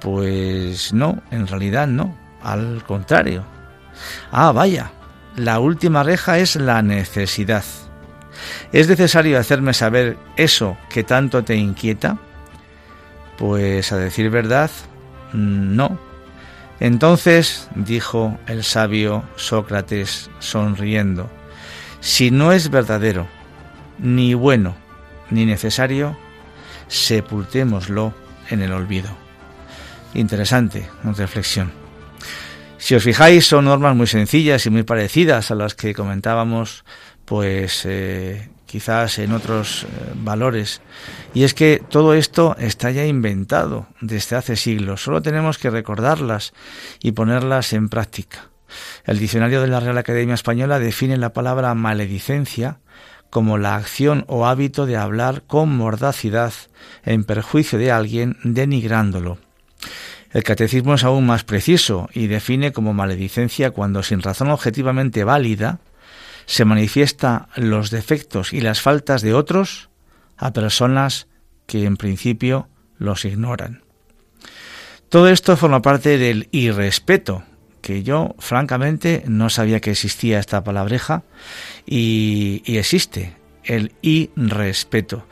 Pues 0.00 0.92
no, 0.92 1.22
en 1.30 1.46
realidad 1.46 1.88
no, 1.88 2.16
al 2.42 2.84
contrario. 2.86 3.44
Ah, 4.30 4.52
vaya, 4.52 4.92
la 5.36 5.58
última 5.58 6.02
reja 6.02 6.38
es 6.38 6.56
la 6.56 6.82
necesidad. 6.82 7.64
¿Es 8.72 8.88
necesario 8.88 9.38
hacerme 9.38 9.74
saber 9.74 10.16
eso 10.36 10.76
que 10.88 11.02
tanto 11.02 11.42
te 11.42 11.56
inquieta? 11.56 12.16
Pues 13.38 13.92
a 13.92 13.96
decir 13.96 14.30
verdad, 14.30 14.70
no. 15.32 15.98
Entonces, 16.80 17.68
dijo 17.74 18.38
el 18.46 18.64
sabio 18.64 19.24
Sócrates 19.36 20.30
sonriendo, 20.38 21.30
si 22.02 22.30
no 22.32 22.52
es 22.52 22.68
verdadero, 22.68 23.28
ni 23.98 24.34
bueno, 24.34 24.74
ni 25.30 25.46
necesario, 25.46 26.18
sepultémoslo 26.88 28.12
en 28.50 28.60
el 28.60 28.72
olvido. 28.72 29.08
Interesante 30.12 30.90
reflexión. 31.16 31.72
Si 32.76 32.96
os 32.96 33.04
fijáis, 33.04 33.46
son 33.46 33.66
normas 33.66 33.94
muy 33.94 34.08
sencillas 34.08 34.66
y 34.66 34.70
muy 34.70 34.82
parecidas 34.82 35.52
a 35.52 35.54
las 35.54 35.76
que 35.76 35.94
comentábamos, 35.94 36.84
pues 37.24 37.82
eh, 37.84 38.50
quizás 38.66 39.20
en 39.20 39.32
otros 39.32 39.84
eh, 39.84 39.86
valores. 40.16 40.82
Y 41.32 41.44
es 41.44 41.54
que 41.54 41.80
todo 41.88 42.14
esto 42.14 42.56
está 42.58 42.90
ya 42.90 43.06
inventado 43.06 43.86
desde 44.00 44.34
hace 44.34 44.56
siglos. 44.56 45.04
Solo 45.04 45.22
tenemos 45.22 45.56
que 45.56 45.70
recordarlas 45.70 46.52
y 47.00 47.12
ponerlas 47.12 47.72
en 47.72 47.88
práctica. 47.88 48.51
El 49.04 49.18
diccionario 49.18 49.60
de 49.60 49.66
la 49.66 49.80
Real 49.80 49.98
Academia 49.98 50.34
Española 50.34 50.78
define 50.78 51.16
la 51.16 51.32
palabra 51.32 51.74
maledicencia 51.74 52.78
como 53.30 53.56
la 53.56 53.76
acción 53.76 54.24
o 54.28 54.46
hábito 54.46 54.84
de 54.84 54.96
hablar 54.96 55.42
con 55.46 55.74
mordacidad 55.74 56.52
en 57.04 57.24
perjuicio 57.24 57.78
de 57.78 57.90
alguien 57.90 58.36
denigrándolo. 58.44 59.38
El 60.32 60.44
catecismo 60.44 60.94
es 60.94 61.04
aún 61.04 61.26
más 61.26 61.44
preciso 61.44 62.08
y 62.12 62.26
define 62.26 62.72
como 62.72 62.94
maledicencia 62.94 63.70
cuando 63.70 64.02
sin 64.02 64.22
razón 64.22 64.50
objetivamente 64.50 65.24
válida 65.24 65.80
se 66.46 66.64
manifiesta 66.64 67.48
los 67.56 67.90
defectos 67.90 68.52
y 68.52 68.60
las 68.60 68.80
faltas 68.80 69.22
de 69.22 69.34
otros 69.34 69.90
a 70.36 70.52
personas 70.52 71.26
que 71.66 71.84
en 71.84 71.96
principio 71.96 72.68
los 72.98 73.24
ignoran. 73.24 73.82
Todo 75.08 75.28
esto 75.28 75.56
forma 75.56 75.82
parte 75.82 76.18
del 76.18 76.48
irrespeto, 76.52 77.44
que 77.82 78.02
yo 78.02 78.34
francamente 78.38 79.24
no 79.26 79.50
sabía 79.50 79.80
que 79.80 79.90
existía 79.90 80.38
esta 80.38 80.64
palabreja 80.64 81.24
y, 81.84 82.62
existe 82.66 83.36
el 83.64 83.92
irrespeto, 84.00 85.26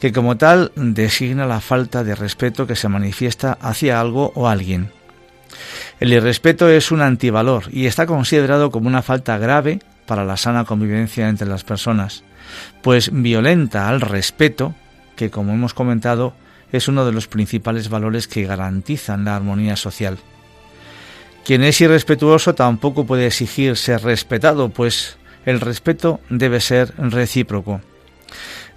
que 0.00 0.12
como 0.12 0.36
tal 0.36 0.72
designa 0.76 1.46
la 1.46 1.60
falta 1.60 2.04
de 2.04 2.14
respeto 2.14 2.66
que 2.66 2.76
se 2.76 2.88
manifiesta 2.88 3.58
hacia 3.60 4.00
algo 4.00 4.32
o 4.36 4.48
alguien. 4.48 4.90
El 6.00 6.12
irrespeto 6.12 6.68
es 6.68 6.90
un 6.92 7.02
antivalor 7.02 7.64
y 7.70 7.86
está 7.86 8.06
considerado 8.06 8.70
como 8.70 8.88
una 8.88 9.02
falta 9.02 9.36
grave 9.38 9.80
para 10.06 10.24
la 10.24 10.36
sana 10.36 10.64
convivencia 10.64 11.28
entre 11.28 11.48
las 11.48 11.64
personas, 11.64 12.24
pues 12.82 13.10
violenta 13.12 13.88
al 13.88 14.00
respeto, 14.00 14.74
que 15.16 15.30
como 15.30 15.52
hemos 15.52 15.74
comentado 15.74 16.34
es 16.72 16.88
uno 16.88 17.04
de 17.06 17.12
los 17.12 17.28
principales 17.28 17.88
valores 17.88 18.28
que 18.28 18.46
garantizan 18.46 19.24
la 19.24 19.36
armonía 19.36 19.76
social. 19.76 20.18
Quien 21.44 21.62
es 21.62 21.78
irrespetuoso 21.80 22.54
tampoco 22.54 23.04
puede 23.04 23.26
exigir 23.26 23.76
ser 23.76 24.02
respetado, 24.02 24.70
pues 24.70 25.18
el 25.44 25.60
respeto 25.60 26.20
debe 26.30 26.58
ser 26.60 26.94
recíproco. 26.96 27.82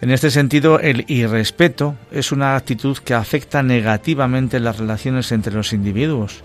En 0.02 0.12
este 0.12 0.30
sentido, 0.30 0.80
el 0.80 1.06
irrespeto 1.08 1.96
es 2.12 2.34
una 2.34 2.56
actitud 2.56 2.98
que 2.98 3.14
afecta 3.14 3.64
negativamente 3.64 4.60
las 4.60 4.78
relaciones 4.78 5.32
entre 5.32 5.54
los 5.54 5.72
individuos 5.72 6.42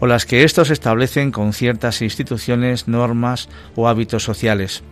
o 0.00 0.06
las 0.06 0.24
que 0.24 0.42
éstos 0.42 0.70
establecen 0.70 1.30
con 1.30 1.52
ciertas 1.52 2.00
instituciones, 2.02 2.88
normas 2.88 3.48
o 3.76 3.88
hábitos 3.88 4.24
sociales. 4.24 4.82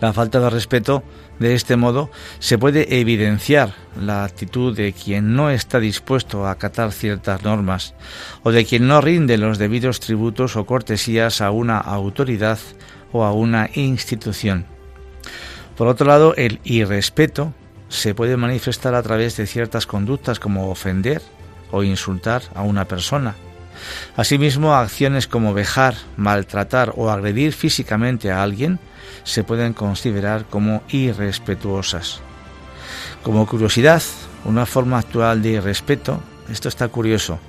La 0.00 0.12
falta 0.12 0.38
de 0.38 0.50
respeto, 0.50 1.02
de 1.38 1.54
este 1.54 1.76
modo, 1.76 2.10
se 2.38 2.58
puede 2.58 3.00
evidenciar 3.00 3.74
la 4.00 4.24
actitud 4.24 4.76
de 4.76 4.92
quien 4.92 5.34
no 5.34 5.50
está 5.50 5.80
dispuesto 5.80 6.46
a 6.46 6.52
acatar 6.52 6.92
ciertas 6.92 7.42
normas 7.42 7.94
o 8.42 8.52
de 8.52 8.64
quien 8.64 8.86
no 8.86 9.00
rinde 9.00 9.36
los 9.36 9.58
debidos 9.58 10.00
tributos 10.00 10.56
o 10.56 10.66
cortesías 10.66 11.40
a 11.40 11.50
una 11.50 11.78
autoridad 11.78 12.58
o 13.12 13.24
a 13.24 13.32
una 13.32 13.70
institución. 13.74 14.66
Por 15.76 15.88
otro 15.88 16.06
lado, 16.06 16.34
el 16.36 16.60
irrespeto 16.64 17.52
se 17.88 18.14
puede 18.14 18.36
manifestar 18.36 18.94
a 18.94 19.02
través 19.02 19.36
de 19.36 19.46
ciertas 19.46 19.86
conductas 19.86 20.40
como 20.40 20.70
ofender 20.70 21.22
o 21.70 21.82
insultar 21.82 22.42
a 22.54 22.62
una 22.62 22.86
persona, 22.86 23.34
Asimismo, 24.16 24.74
acciones 24.74 25.26
como 25.26 25.54
vejar, 25.54 25.94
maltratar 26.16 26.92
o 26.96 27.10
agredir 27.10 27.52
físicamente 27.52 28.30
a 28.30 28.42
alguien 28.42 28.78
se 29.24 29.44
pueden 29.44 29.72
considerar 29.72 30.44
como 30.46 30.82
irrespetuosas. 30.88 32.20
Como 33.22 33.46
curiosidad, 33.46 34.02
una 34.44 34.66
forma 34.66 34.98
actual 34.98 35.42
de 35.42 35.50
irrespeto, 35.50 36.20
esto 36.50 36.68
está 36.68 36.88
curioso, 36.88 37.40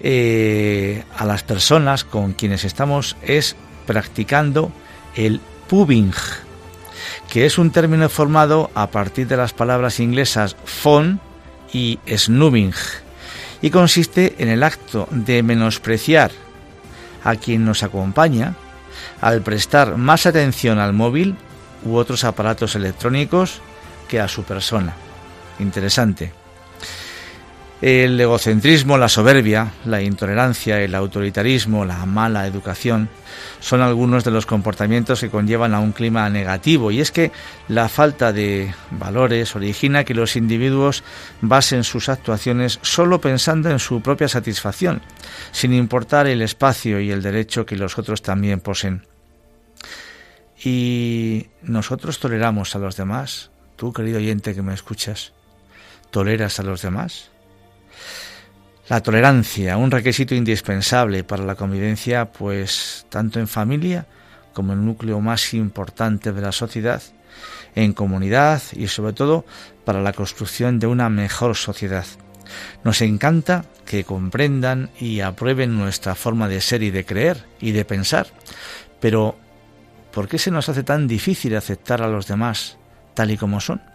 eh, 0.00 1.04
a 1.16 1.24
las 1.24 1.42
personas 1.42 2.04
con 2.04 2.32
quienes 2.32 2.64
estamos 2.64 3.16
es 3.22 3.56
practicando 3.86 4.72
el 5.14 5.40
pubbing, 5.68 6.12
que 7.28 7.46
es 7.46 7.56
un 7.56 7.70
término 7.70 8.08
formado 8.08 8.70
a 8.74 8.88
partir 8.88 9.28
de 9.28 9.36
las 9.36 9.52
palabras 9.52 10.00
inglesas 10.00 10.56
phone 10.64 11.20
y 11.72 11.98
snoobing, 12.14 12.74
y 13.62 13.70
consiste 13.70 14.34
en 14.38 14.48
el 14.48 14.62
acto 14.62 15.08
de 15.10 15.42
menospreciar 15.42 16.32
a 17.24 17.36
quien 17.36 17.64
nos 17.64 17.82
acompaña 17.82 18.54
al 19.20 19.40
prestar 19.42 19.96
más 19.96 20.26
atención 20.26 20.78
al 20.78 20.92
móvil 20.92 21.36
u 21.84 21.96
otros 21.96 22.24
aparatos 22.24 22.74
electrónicos 22.74 23.60
que 24.08 24.20
a 24.20 24.28
su 24.28 24.42
persona. 24.42 24.94
Interesante. 25.58 26.41
El 27.82 28.20
egocentrismo, 28.20 28.96
la 28.96 29.08
soberbia, 29.08 29.72
la 29.86 30.00
intolerancia, 30.00 30.80
el 30.80 30.94
autoritarismo, 30.94 31.84
la 31.84 32.06
mala 32.06 32.46
educación 32.46 33.08
son 33.58 33.80
algunos 33.80 34.22
de 34.22 34.30
los 34.30 34.46
comportamientos 34.46 35.20
que 35.20 35.30
conllevan 35.30 35.74
a 35.74 35.80
un 35.80 35.90
clima 35.90 36.30
negativo 36.30 36.92
y 36.92 37.00
es 37.00 37.10
que 37.10 37.32
la 37.66 37.88
falta 37.88 38.32
de 38.32 38.72
valores 38.92 39.56
origina 39.56 40.04
que 40.04 40.14
los 40.14 40.36
individuos 40.36 41.02
basen 41.40 41.82
sus 41.82 42.08
actuaciones 42.08 42.78
solo 42.82 43.20
pensando 43.20 43.68
en 43.68 43.80
su 43.80 44.00
propia 44.00 44.28
satisfacción, 44.28 45.02
sin 45.50 45.74
importar 45.74 46.28
el 46.28 46.40
espacio 46.40 47.00
y 47.00 47.10
el 47.10 47.20
derecho 47.20 47.66
que 47.66 47.74
los 47.74 47.98
otros 47.98 48.22
también 48.22 48.60
poseen. 48.60 49.08
Y 50.64 51.48
nosotros 51.62 52.20
toleramos 52.20 52.76
a 52.76 52.78
los 52.78 52.96
demás. 52.96 53.50
Tú, 53.74 53.92
querido 53.92 54.18
oyente 54.18 54.54
que 54.54 54.62
me 54.62 54.72
escuchas, 54.72 55.32
¿toleras 56.12 56.60
a 56.60 56.62
los 56.62 56.80
demás? 56.80 57.31
La 58.88 59.00
tolerancia, 59.00 59.76
un 59.76 59.90
requisito 59.90 60.34
indispensable 60.34 61.24
para 61.24 61.44
la 61.44 61.54
convivencia, 61.54 62.32
pues 62.32 63.06
tanto 63.08 63.38
en 63.40 63.48
familia 63.48 64.06
como 64.52 64.72
en 64.72 64.80
el 64.80 64.84
núcleo 64.84 65.20
más 65.20 65.54
importante 65.54 66.32
de 66.32 66.42
la 66.42 66.52
sociedad, 66.52 67.02
en 67.74 67.92
comunidad 67.92 68.60
y 68.72 68.88
sobre 68.88 69.12
todo 69.12 69.44
para 69.84 70.02
la 70.02 70.12
construcción 70.12 70.78
de 70.78 70.88
una 70.88 71.08
mejor 71.08 71.56
sociedad. 71.56 72.04
Nos 72.84 73.00
encanta 73.00 73.64
que 73.86 74.04
comprendan 74.04 74.90
y 74.98 75.20
aprueben 75.20 75.78
nuestra 75.78 76.14
forma 76.14 76.48
de 76.48 76.60
ser 76.60 76.82
y 76.82 76.90
de 76.90 77.04
creer 77.04 77.44
y 77.60 77.72
de 77.72 77.84
pensar, 77.84 78.26
pero 79.00 79.36
¿por 80.12 80.28
qué 80.28 80.38
se 80.38 80.50
nos 80.50 80.68
hace 80.68 80.82
tan 80.82 81.08
difícil 81.08 81.56
aceptar 81.56 82.02
a 82.02 82.08
los 82.08 82.26
demás 82.26 82.76
tal 83.14 83.30
y 83.30 83.36
como 83.36 83.60
son? 83.60 83.91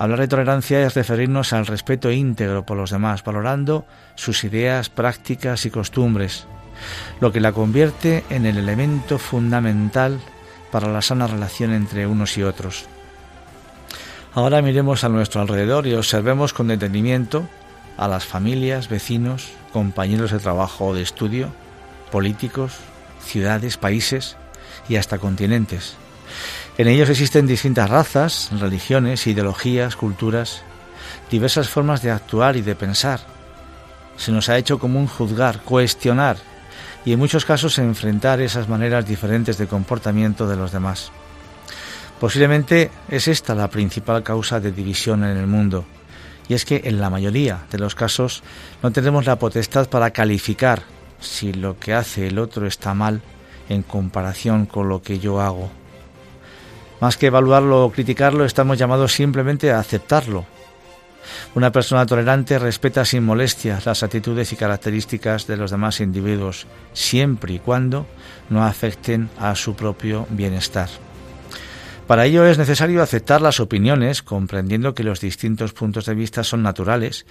Hablar 0.00 0.20
de 0.20 0.28
tolerancia 0.28 0.82
es 0.86 0.94
referirnos 0.94 1.52
al 1.52 1.66
respeto 1.66 2.10
íntegro 2.10 2.64
por 2.64 2.78
los 2.78 2.90
demás, 2.90 3.22
valorando 3.22 3.84
sus 4.14 4.44
ideas, 4.44 4.88
prácticas 4.88 5.66
y 5.66 5.70
costumbres, 5.70 6.46
lo 7.20 7.32
que 7.32 7.40
la 7.40 7.52
convierte 7.52 8.24
en 8.30 8.46
el 8.46 8.56
elemento 8.56 9.18
fundamental 9.18 10.18
para 10.72 10.88
la 10.88 11.02
sana 11.02 11.26
relación 11.26 11.74
entre 11.74 12.06
unos 12.06 12.38
y 12.38 12.42
otros. 12.42 12.86
Ahora 14.32 14.62
miremos 14.62 15.04
a 15.04 15.10
nuestro 15.10 15.42
alrededor 15.42 15.86
y 15.86 15.92
observemos 15.92 16.54
con 16.54 16.68
detenimiento 16.68 17.46
a 17.98 18.08
las 18.08 18.24
familias, 18.24 18.88
vecinos, 18.88 19.50
compañeros 19.70 20.30
de 20.30 20.38
trabajo 20.38 20.86
o 20.86 20.94
de 20.94 21.02
estudio, 21.02 21.52
políticos, 22.10 22.72
ciudades, 23.22 23.76
países 23.76 24.38
y 24.88 24.96
hasta 24.96 25.18
continentes. 25.18 25.98
En 26.80 26.88
ellos 26.88 27.10
existen 27.10 27.46
distintas 27.46 27.90
razas, 27.90 28.48
religiones, 28.58 29.26
ideologías, 29.26 29.96
culturas, 29.96 30.62
diversas 31.30 31.68
formas 31.68 32.00
de 32.00 32.10
actuar 32.10 32.56
y 32.56 32.62
de 32.62 32.74
pensar. 32.74 33.20
Se 34.16 34.32
nos 34.32 34.48
ha 34.48 34.56
hecho 34.56 34.78
común 34.78 35.06
juzgar, 35.06 35.60
cuestionar 35.60 36.38
y 37.04 37.12
en 37.12 37.18
muchos 37.18 37.44
casos 37.44 37.78
enfrentar 37.78 38.40
esas 38.40 38.66
maneras 38.70 39.06
diferentes 39.06 39.58
de 39.58 39.66
comportamiento 39.66 40.48
de 40.48 40.56
los 40.56 40.72
demás. 40.72 41.12
Posiblemente 42.18 42.90
es 43.10 43.28
esta 43.28 43.54
la 43.54 43.68
principal 43.68 44.22
causa 44.22 44.58
de 44.58 44.72
división 44.72 45.22
en 45.22 45.36
el 45.36 45.46
mundo, 45.46 45.84
y 46.48 46.54
es 46.54 46.64
que 46.64 46.80
en 46.84 46.98
la 46.98 47.10
mayoría 47.10 47.66
de 47.70 47.78
los 47.78 47.94
casos 47.94 48.42
no 48.82 48.90
tenemos 48.90 49.26
la 49.26 49.38
potestad 49.38 49.90
para 49.90 50.12
calificar 50.12 50.84
si 51.20 51.52
lo 51.52 51.78
que 51.78 51.92
hace 51.92 52.28
el 52.28 52.38
otro 52.38 52.66
está 52.66 52.94
mal 52.94 53.20
en 53.68 53.82
comparación 53.82 54.64
con 54.64 54.88
lo 54.88 55.02
que 55.02 55.18
yo 55.18 55.42
hago. 55.42 55.79
Más 57.00 57.16
que 57.16 57.26
evaluarlo 57.26 57.84
o 57.84 57.92
criticarlo, 57.92 58.44
estamos 58.44 58.78
llamados 58.78 59.12
simplemente 59.12 59.72
a 59.72 59.78
aceptarlo. 59.78 60.44
Una 61.54 61.72
persona 61.72 62.06
tolerante 62.06 62.58
respeta 62.58 63.04
sin 63.04 63.24
molestia 63.24 63.80
las 63.84 64.02
actitudes 64.02 64.52
y 64.52 64.56
características 64.56 65.46
de 65.46 65.56
los 65.56 65.70
demás 65.70 66.00
individuos, 66.00 66.66
siempre 66.92 67.54
y 67.54 67.58
cuando 67.58 68.06
no 68.50 68.64
afecten 68.64 69.30
a 69.38 69.54
su 69.54 69.74
propio 69.74 70.26
bienestar. 70.30 70.88
Para 72.06 72.26
ello 72.26 72.44
es 72.44 72.58
necesario 72.58 73.02
aceptar 73.02 73.40
las 73.40 73.60
opiniones, 73.60 74.22
comprendiendo 74.22 74.94
que 74.94 75.04
los 75.04 75.20
distintos 75.20 75.72
puntos 75.72 76.06
de 76.06 76.14
vista 76.14 76.42
son 76.42 76.62
naturales 76.62 77.24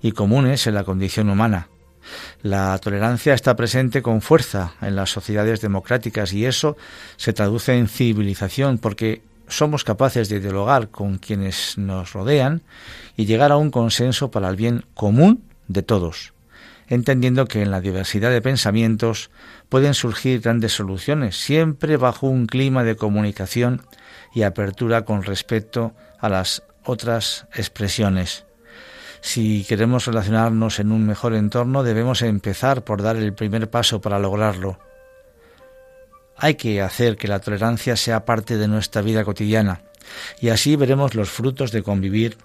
y 0.00 0.12
comunes 0.12 0.66
en 0.66 0.74
la 0.74 0.84
condición 0.84 1.28
humana. 1.28 1.68
La 2.42 2.76
tolerancia 2.78 3.34
está 3.34 3.56
presente 3.56 4.02
con 4.02 4.20
fuerza 4.20 4.74
en 4.80 4.96
las 4.96 5.10
sociedades 5.10 5.60
democráticas 5.60 6.32
y 6.32 6.46
eso 6.46 6.76
se 7.16 7.32
traduce 7.32 7.76
en 7.76 7.88
civilización 7.88 8.78
porque 8.78 9.22
somos 9.48 9.84
capaces 9.84 10.28
de 10.28 10.40
dialogar 10.40 10.88
con 10.88 11.18
quienes 11.18 11.76
nos 11.78 12.12
rodean 12.12 12.62
y 13.16 13.26
llegar 13.26 13.52
a 13.52 13.56
un 13.56 13.70
consenso 13.70 14.30
para 14.30 14.48
el 14.48 14.56
bien 14.56 14.84
común 14.94 15.44
de 15.68 15.82
todos, 15.82 16.32
entendiendo 16.88 17.46
que 17.46 17.62
en 17.62 17.70
la 17.70 17.80
diversidad 17.80 18.30
de 18.30 18.42
pensamientos 18.42 19.30
pueden 19.68 19.94
surgir 19.94 20.40
grandes 20.40 20.72
soluciones, 20.72 21.36
siempre 21.36 21.96
bajo 21.96 22.26
un 22.26 22.46
clima 22.46 22.84
de 22.84 22.96
comunicación 22.96 23.82
y 24.34 24.42
apertura 24.42 25.04
con 25.04 25.22
respecto 25.22 25.94
a 26.18 26.28
las 26.28 26.62
otras 26.84 27.46
expresiones. 27.54 28.44
Si 29.22 29.64
queremos 29.64 30.04
relacionarnos 30.04 30.80
en 30.80 30.90
un 30.90 31.06
mejor 31.06 31.34
entorno, 31.34 31.84
debemos 31.84 32.22
empezar 32.22 32.82
por 32.82 33.02
dar 33.02 33.16
el 33.16 33.32
primer 33.32 33.70
paso 33.70 34.00
para 34.00 34.18
lograrlo. 34.18 34.80
Hay 36.36 36.56
que 36.56 36.82
hacer 36.82 37.16
que 37.16 37.28
la 37.28 37.38
tolerancia 37.38 37.96
sea 37.96 38.24
parte 38.24 38.58
de 38.58 38.66
nuestra 38.66 39.00
vida 39.00 39.24
cotidiana 39.24 39.82
y 40.40 40.48
así 40.48 40.74
veremos 40.74 41.14
los 41.14 41.30
frutos 41.30 41.70
de 41.70 41.84
convivir 41.84 42.36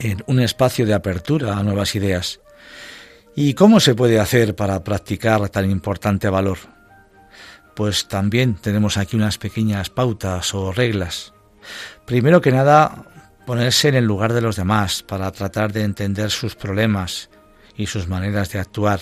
en 0.00 0.24
un 0.26 0.40
espacio 0.40 0.86
de 0.86 0.94
apertura 0.94 1.58
a 1.58 1.62
nuevas 1.62 1.94
ideas. 1.94 2.40
¿Y 3.36 3.52
cómo 3.52 3.78
se 3.78 3.94
puede 3.94 4.18
hacer 4.18 4.56
para 4.56 4.82
practicar 4.82 5.46
tan 5.50 5.70
importante 5.70 6.30
valor? 6.30 6.58
Pues 7.74 8.08
también 8.08 8.54
tenemos 8.54 8.96
aquí 8.96 9.14
unas 9.14 9.36
pequeñas 9.36 9.90
pautas 9.90 10.54
o 10.54 10.72
reglas. 10.72 11.34
Primero 12.06 12.40
que 12.40 12.50
nada, 12.50 13.04
ponerse 13.46 13.88
en 13.88 13.94
el 13.94 14.04
lugar 14.04 14.32
de 14.32 14.40
los 14.40 14.56
demás 14.56 15.02
para 15.02 15.30
tratar 15.32 15.72
de 15.72 15.84
entender 15.84 16.30
sus 16.30 16.54
problemas 16.54 17.30
y 17.76 17.86
sus 17.86 18.08
maneras 18.08 18.50
de 18.50 18.58
actuar. 18.58 19.00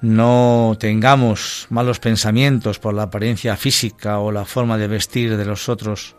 No 0.00 0.76
tengamos 0.78 1.66
malos 1.70 1.98
pensamientos 2.00 2.78
por 2.78 2.94
la 2.94 3.04
apariencia 3.04 3.56
física 3.56 4.18
o 4.18 4.30
la 4.30 4.44
forma 4.44 4.76
de 4.76 4.88
vestir 4.88 5.36
de 5.36 5.44
los 5.44 5.68
otros. 5.68 6.16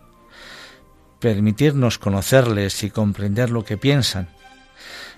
Permitirnos 1.19 1.97
conocerles 1.97 2.83
y 2.83 2.89
comprender 2.89 3.49
lo 3.49 3.63
que 3.63 3.77
piensan. 3.77 4.29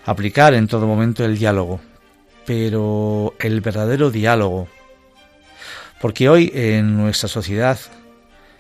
Aplicar 0.06 0.54
en 0.54 0.68
todo 0.68 0.88
momento 0.88 1.24
el 1.24 1.38
diálogo. 1.38 1.80
Pero 2.46 3.34
el 3.40 3.62
verdadero 3.62 4.12
diálogo. 4.12 4.68
Porque 6.02 6.30
hoy 6.30 6.52
en 6.54 6.98
nuestra 6.98 7.30
sociedad 7.30 7.80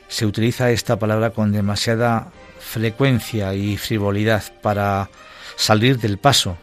se 0.07 0.25
utiliza 0.25 0.71
esta 0.71 0.97
palabra 0.97 1.31
con 1.31 1.51
demasiada 1.51 2.31
frecuencia 2.69 3.55
y 3.55 3.77
frivolidad 3.77 4.43
para 4.61 5.09
salir 5.55 5.97
del 5.97 6.19
paso 6.19 6.55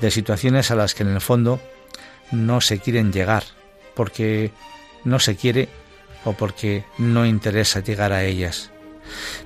de 0.00 0.12
situaciones 0.12 0.70
a 0.70 0.76
las 0.76 0.94
que 0.94 1.02
en 1.02 1.08
el 1.08 1.20
fondo 1.20 1.60
no 2.30 2.60
se 2.60 2.78
quieren 2.78 3.12
llegar, 3.12 3.42
porque 3.94 4.52
no 5.04 5.18
se 5.18 5.34
quiere 5.34 5.68
o 6.24 6.32
porque 6.32 6.84
no 6.96 7.26
interesa 7.26 7.80
llegar 7.80 8.12
a 8.12 8.24
ellas. 8.24 8.70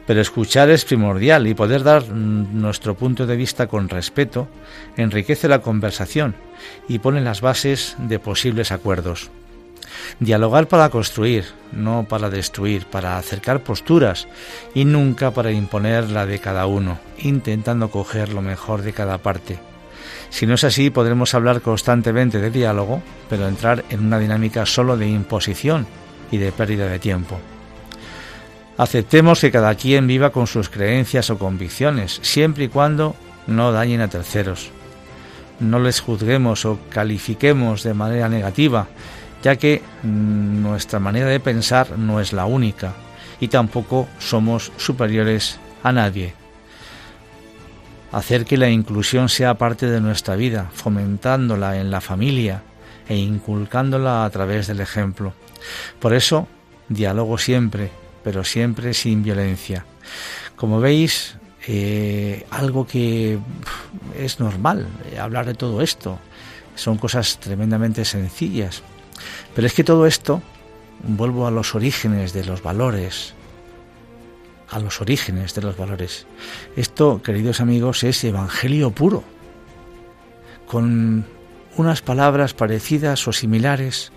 Pero 0.07 0.21
escuchar 0.21 0.69
es 0.69 0.85
primordial 0.85 1.47
y 1.47 1.55
poder 1.55 1.83
dar 1.83 2.09
nuestro 2.09 2.95
punto 2.95 3.27
de 3.27 3.37
vista 3.37 3.67
con 3.67 3.89
respeto 3.89 4.49
enriquece 4.97 5.49
la 5.49 5.63
conversación 5.63 6.35
y 6.89 6.99
pone 6.99 7.23
las 7.23 7.41
bases 7.41 7.97
de 7.99 8.19
posibles 8.19 8.71
acuerdos. 8.71 9.31
Dialogar 10.21 10.69
para 10.69 10.91
construir, 10.91 11.45
no 11.73 12.07
para 12.09 12.31
destruir, 12.31 12.87
para 12.87 13.19
acercar 13.19 13.63
posturas 13.63 14.29
y 14.75 14.85
nunca 14.85 15.31
para 15.33 15.53
imponer 15.53 16.11
la 16.11 16.27
de 16.27 16.39
cada 16.39 16.67
uno, 16.67 16.99
intentando 17.19 17.91
coger 17.91 18.33
lo 18.33 18.43
mejor 18.43 18.83
de 18.83 18.93
cada 18.93 19.19
parte. 19.19 19.59
Si 20.31 20.47
no 20.47 20.55
es 20.55 20.65
así, 20.65 20.91
podremos 20.91 21.35
hablar 21.35 21.61
constantemente 21.61 22.41
de 22.41 22.51
diálogo, 22.51 23.03
pero 23.29 23.47
entrar 23.47 23.85
en 23.91 24.07
una 24.07 24.19
dinámica 24.19 24.65
solo 24.65 24.97
de 24.97 25.09
imposición 25.09 25.87
y 26.31 26.39
de 26.39 26.53
pérdida 26.53 26.87
de 26.87 26.99
tiempo. 26.99 27.39
Aceptemos 28.79 29.41
que 29.41 29.53
cada 29.53 29.75
quien 29.75 30.07
viva 30.07 30.31
con 30.31 30.47
sus 30.47 30.69
creencias 30.69 31.29
o 31.31 31.39
convicciones, 31.39 32.19
siempre 32.23 32.65
y 32.65 32.69
cuando 32.69 33.15
no 33.47 33.73
dañen 33.73 34.01
a 34.01 34.09
terceros. 34.09 34.71
No 35.61 35.79
les 35.79 36.01
juzguemos 36.01 36.65
o 36.65 36.79
califiquemos 36.89 37.83
de 37.83 37.95
manera 37.95 38.29
negativa, 38.29 38.89
ya 39.43 39.57
que 39.57 39.83
nuestra 40.03 40.99
manera 40.99 41.27
de 41.27 41.41
pensar 41.41 41.99
no 41.99 42.21
es 42.21 42.33
la 42.33 42.47
única 42.47 42.95
y 43.41 43.49
tampoco 43.49 44.09
somos 44.19 44.73
superiores 44.77 45.59
a 45.83 45.93
nadie 45.93 46.35
hacer 48.13 48.45
que 48.45 48.59
la 48.59 48.69
inclusión 48.69 49.29
sea 49.29 49.55
parte 49.55 49.87
de 49.87 50.01
nuestra 50.01 50.37
vida, 50.37 50.71
fomentándola 50.73 51.81
en 51.81 51.91
la 51.91 52.01
familia 52.01 52.63
e 53.09 53.17
inculcándola 53.17 54.25
a 54.25 54.31
través 54.31 54.67
del 54.67 54.81
ejemplo. 54.81 55.33
Por 55.99 56.13
eso, 56.13 56.47
diálogo 56.89 57.39
siempre, 57.39 57.91
pero 58.23 58.45
siempre 58.45 58.95
sin 58.95 59.23
violencia. 59.23 59.87
Como 60.57 60.79
veis, 60.79 61.37
eh, 61.67 62.47
algo 62.51 62.87
que 62.87 63.39
es 64.19 64.39
normal, 64.39 64.87
eh, 65.11 65.19
hablar 65.19 65.47
de 65.47 65.55
todo 65.55 65.81
esto. 65.81 66.19
Son 66.75 66.99
cosas 66.99 67.39
tremendamente 67.41 68.05
sencillas. 68.05 68.83
Pero 69.55 69.67
es 69.67 69.75
que 69.75 69.85
todo 69.85 70.07
esto, 70.07 70.43
vuelvo 71.03 71.47
a 71.47 71.51
los 71.51 71.75
orígenes 71.75 72.33
de 72.33 72.45
los 72.45 72.63
valores, 72.63 73.35
a 74.71 74.79
los 74.79 75.01
orígenes 75.01 75.55
de 75.55 75.63
los 75.63 75.77
valores. 75.77 76.27
Esto, 76.77 77.23
queridos 77.23 77.61
amigos, 77.61 78.05
es 78.05 78.25
evangelio 78.25 78.91
puro, 78.91 79.23
con 80.67 81.27
unas 81.77 82.01
palabras 82.01 82.55
parecidas 82.55 83.29
o 83.29 83.33
similares, 83.33 84.13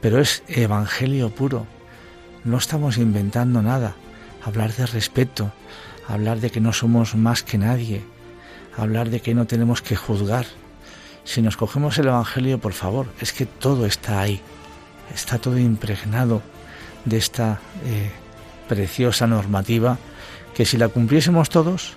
pero 0.00 0.20
es 0.20 0.42
evangelio 0.48 1.30
puro. 1.30 1.66
No 2.44 2.58
estamos 2.58 2.98
inventando 2.98 3.62
nada. 3.62 3.94
Hablar 4.44 4.74
de 4.74 4.86
respeto, 4.86 5.52
hablar 6.06 6.40
de 6.40 6.50
que 6.50 6.60
no 6.60 6.72
somos 6.72 7.14
más 7.14 7.42
que 7.42 7.56
nadie, 7.56 8.02
hablar 8.76 9.10
de 9.10 9.20
que 9.20 9.34
no 9.34 9.46
tenemos 9.46 9.80
que 9.80 9.96
juzgar. 9.96 10.46
Si 11.24 11.40
nos 11.40 11.56
cogemos 11.56 11.98
el 11.98 12.08
Evangelio, 12.08 12.58
por 12.58 12.74
favor, 12.74 13.06
es 13.20 13.32
que 13.32 13.46
todo 13.46 13.86
está 13.86 14.20
ahí, 14.20 14.40
está 15.14 15.38
todo 15.38 15.58
impregnado 15.58 16.42
de 17.04 17.16
esta 17.16 17.60
eh, 17.84 18.10
preciosa 18.68 19.26
normativa 19.26 19.98
que 20.54 20.64
si 20.64 20.76
la 20.76 20.88
cumpliésemos 20.88 21.48
todos, 21.48 21.94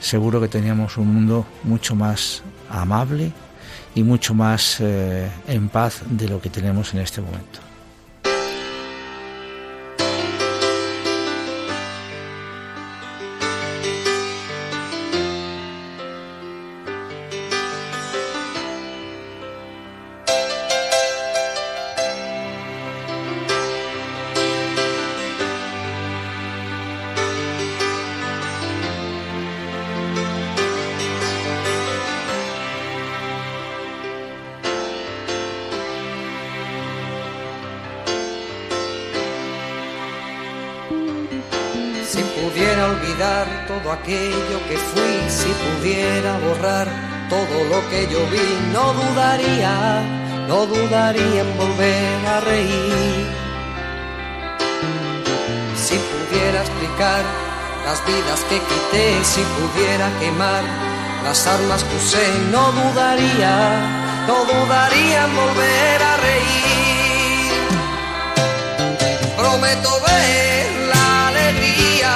seguro 0.00 0.40
que 0.40 0.48
teníamos 0.48 0.96
un 0.96 1.14
mundo 1.14 1.46
mucho 1.62 1.94
más 1.94 2.42
amable 2.68 3.32
y 3.94 4.02
mucho 4.02 4.34
más 4.34 4.80
eh, 4.80 5.30
en 5.48 5.68
paz 5.68 6.02
de 6.10 6.28
lo 6.28 6.40
que 6.40 6.50
tenemos 6.50 6.92
en 6.92 7.00
este 7.00 7.20
momento. 7.20 7.65
Todo 46.66 47.64
lo 47.70 47.88
que 47.90 48.08
yo 48.10 48.18
vi, 48.26 48.48
no 48.72 48.92
dudaría, 48.92 50.02
no 50.48 50.66
dudaría 50.66 51.42
en 51.42 51.56
volver 51.56 52.26
a 52.26 52.40
reír. 52.40 53.26
Si 55.76 55.94
pudiera 55.94 56.60
explicar 56.62 57.22
las 57.84 58.04
vidas 58.04 58.40
que 58.48 58.58
quité, 58.58 59.24
si 59.24 59.42
pudiera 59.58 60.10
quemar 60.18 60.64
las 61.22 61.46
armas 61.46 61.84
que 61.84 61.96
usé, 61.96 62.26
no 62.50 62.72
dudaría, 62.72 63.54
no 64.26 64.36
dudaría 64.44 65.24
en 65.24 65.36
volver 65.36 66.02
a 66.02 66.16
reír. 66.16 67.52
Prometo 69.36 69.90
ver 70.08 70.66
la 70.92 71.28
alegría 71.28 72.12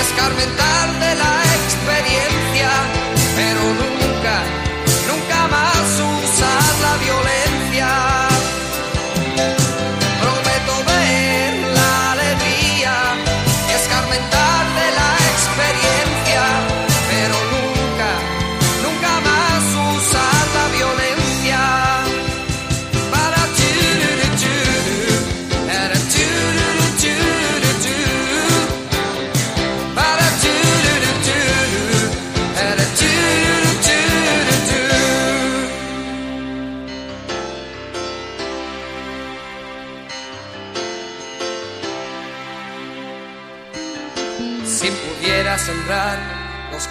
escarmentar 0.00 0.88
de 1.04 1.14
la 1.22 1.34
experiencia, 1.58 2.70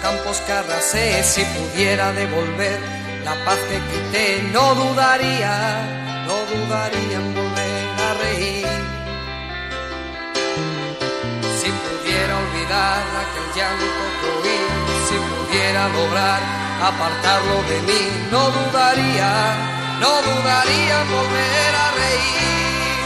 campos 0.06 0.40
que 0.46 1.22
si 1.24 1.42
pudiera 1.56 2.12
devolver 2.12 2.78
la 3.24 3.34
paz 3.44 3.58
que 3.68 3.78
quité, 3.90 4.26
no 4.54 4.66
dudaría, 4.82 5.54
no 6.28 6.36
dudaría 6.52 7.16
en 7.22 7.28
volver 7.34 7.94
a 8.08 8.10
reír. 8.22 8.68
Si 11.58 11.68
pudiera 11.84 12.34
olvidar 12.44 13.02
aquel 13.22 13.48
llanto 13.56 14.02
que 14.18 14.28
oí, 14.36 14.58
si 15.08 15.16
pudiera 15.30 15.82
lograr 15.98 16.40
apartarlo 16.90 17.56
de 17.70 17.78
mí, 17.88 18.02
no 18.30 18.42
dudaría, 18.58 19.30
no 20.02 20.12
dudaría 20.28 20.94
en 21.02 21.08
volver 21.16 21.72
a 21.84 21.86
reír. 22.00 22.96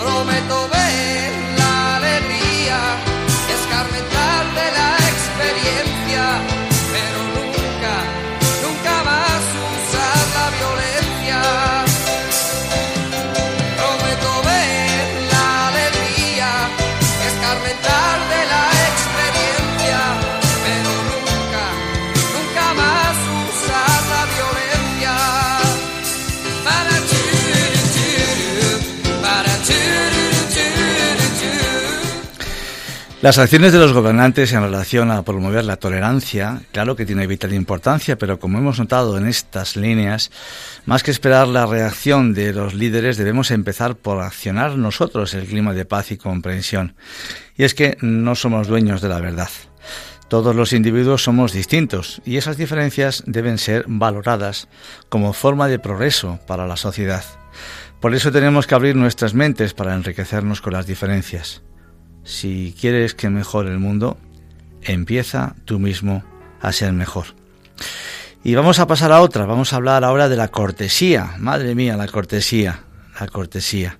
Prometo 0.00 0.56
ver 0.68 0.84
escarmentar 3.56 4.13
de 4.54 4.70
la 4.70 5.03
Las 33.24 33.38
acciones 33.38 33.72
de 33.72 33.78
los 33.78 33.94
gobernantes 33.94 34.52
en 34.52 34.60
relación 34.60 35.10
a 35.10 35.22
promover 35.22 35.64
la 35.64 35.78
tolerancia, 35.78 36.60
claro 36.72 36.94
que 36.94 37.06
tiene 37.06 37.26
vital 37.26 37.54
importancia, 37.54 38.18
pero 38.18 38.38
como 38.38 38.58
hemos 38.58 38.78
notado 38.78 39.16
en 39.16 39.26
estas 39.26 39.76
líneas, 39.76 40.30
más 40.84 41.02
que 41.02 41.10
esperar 41.10 41.48
la 41.48 41.64
reacción 41.64 42.34
de 42.34 42.52
los 42.52 42.74
líderes, 42.74 43.16
debemos 43.16 43.50
empezar 43.50 43.96
por 43.96 44.20
accionar 44.20 44.76
nosotros 44.76 45.32
el 45.32 45.46
clima 45.46 45.72
de 45.72 45.86
paz 45.86 46.10
y 46.10 46.18
comprensión. 46.18 46.96
Y 47.56 47.64
es 47.64 47.72
que 47.72 47.96
no 48.02 48.34
somos 48.34 48.68
dueños 48.68 49.00
de 49.00 49.08
la 49.08 49.20
verdad. 49.20 49.48
Todos 50.28 50.54
los 50.54 50.74
individuos 50.74 51.24
somos 51.24 51.54
distintos 51.54 52.20
y 52.26 52.36
esas 52.36 52.58
diferencias 52.58 53.22
deben 53.24 53.56
ser 53.56 53.86
valoradas 53.88 54.68
como 55.08 55.32
forma 55.32 55.66
de 55.68 55.78
progreso 55.78 56.40
para 56.46 56.66
la 56.66 56.76
sociedad. 56.76 57.24
Por 58.00 58.14
eso 58.14 58.30
tenemos 58.30 58.66
que 58.66 58.74
abrir 58.74 58.96
nuestras 58.96 59.32
mentes 59.32 59.72
para 59.72 59.94
enriquecernos 59.94 60.60
con 60.60 60.74
las 60.74 60.86
diferencias. 60.86 61.62
Si 62.24 62.74
quieres 62.80 63.14
que 63.14 63.28
mejore 63.28 63.70
el 63.70 63.78
mundo, 63.78 64.18
empieza 64.82 65.54
tú 65.66 65.78
mismo 65.78 66.24
a 66.60 66.72
ser 66.72 66.92
mejor. 66.92 67.26
Y 68.42 68.54
vamos 68.54 68.78
a 68.78 68.86
pasar 68.86 69.12
a 69.12 69.20
otra, 69.20 69.46
vamos 69.46 69.72
a 69.72 69.76
hablar 69.76 70.04
ahora 70.04 70.28
de 70.28 70.36
la 70.36 70.48
cortesía. 70.48 71.34
Madre 71.38 71.74
mía, 71.74 71.96
la 71.96 72.08
cortesía, 72.08 72.80
la 73.18 73.26
cortesía, 73.26 73.98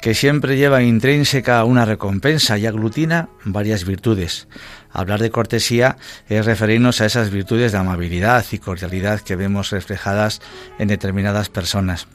que 0.00 0.14
siempre 0.14 0.56
lleva 0.56 0.82
intrínseca 0.82 1.62
una 1.64 1.84
recompensa 1.84 2.56
y 2.58 2.66
aglutina 2.66 3.28
varias 3.44 3.84
virtudes. 3.84 4.48
Hablar 4.92 5.20
de 5.20 5.30
cortesía 5.30 5.96
es 6.28 6.46
referirnos 6.46 7.00
a 7.00 7.06
esas 7.06 7.30
virtudes 7.30 7.72
de 7.72 7.78
amabilidad 7.78 8.44
y 8.50 8.58
cordialidad 8.58 9.20
que 9.20 9.36
vemos 9.36 9.70
reflejadas 9.70 10.40
en 10.78 10.88
determinadas 10.88 11.48
personas. 11.48 12.08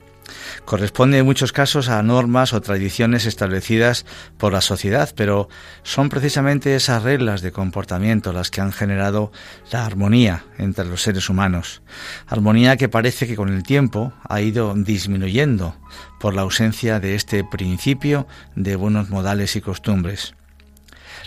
Corresponde 0.66 1.20
en 1.20 1.26
muchos 1.26 1.52
casos 1.52 1.90
a 1.90 2.02
normas 2.02 2.54
o 2.54 2.62
tradiciones 2.62 3.26
establecidas 3.26 4.06
por 4.38 4.54
la 4.54 4.62
sociedad, 4.62 5.12
pero 5.16 5.50
son 5.84 6.10
precisamente 6.10 6.76
esas 6.76 7.04
reglas 7.04 7.42
de 7.42 7.52
comportamiento 7.52 8.34
las 8.34 8.50
que 8.50 8.62
han 8.62 8.72
generado 8.72 9.32
la 9.72 9.86
armonía 9.86 10.46
entre 10.58 10.86
los 10.86 11.02
seres 11.02 11.30
humanos. 11.30 11.82
Armonía 12.28 12.78
que 12.78 12.90
parece 12.90 13.28
que 13.28 13.36
con 13.36 13.50
el 13.50 13.64
tiempo 13.64 14.14
ha 14.28 14.42
ido 14.42 14.74
disminuyendo 14.76 15.76
por 16.20 16.34
la 16.34 16.42
ausencia 16.42 17.00
de 17.00 17.16
este 17.16 17.44
principio 17.44 18.28
de 18.56 18.76
buenos 18.76 19.10
modales 19.10 19.56
y 19.56 19.62
costumbres. 19.62 20.34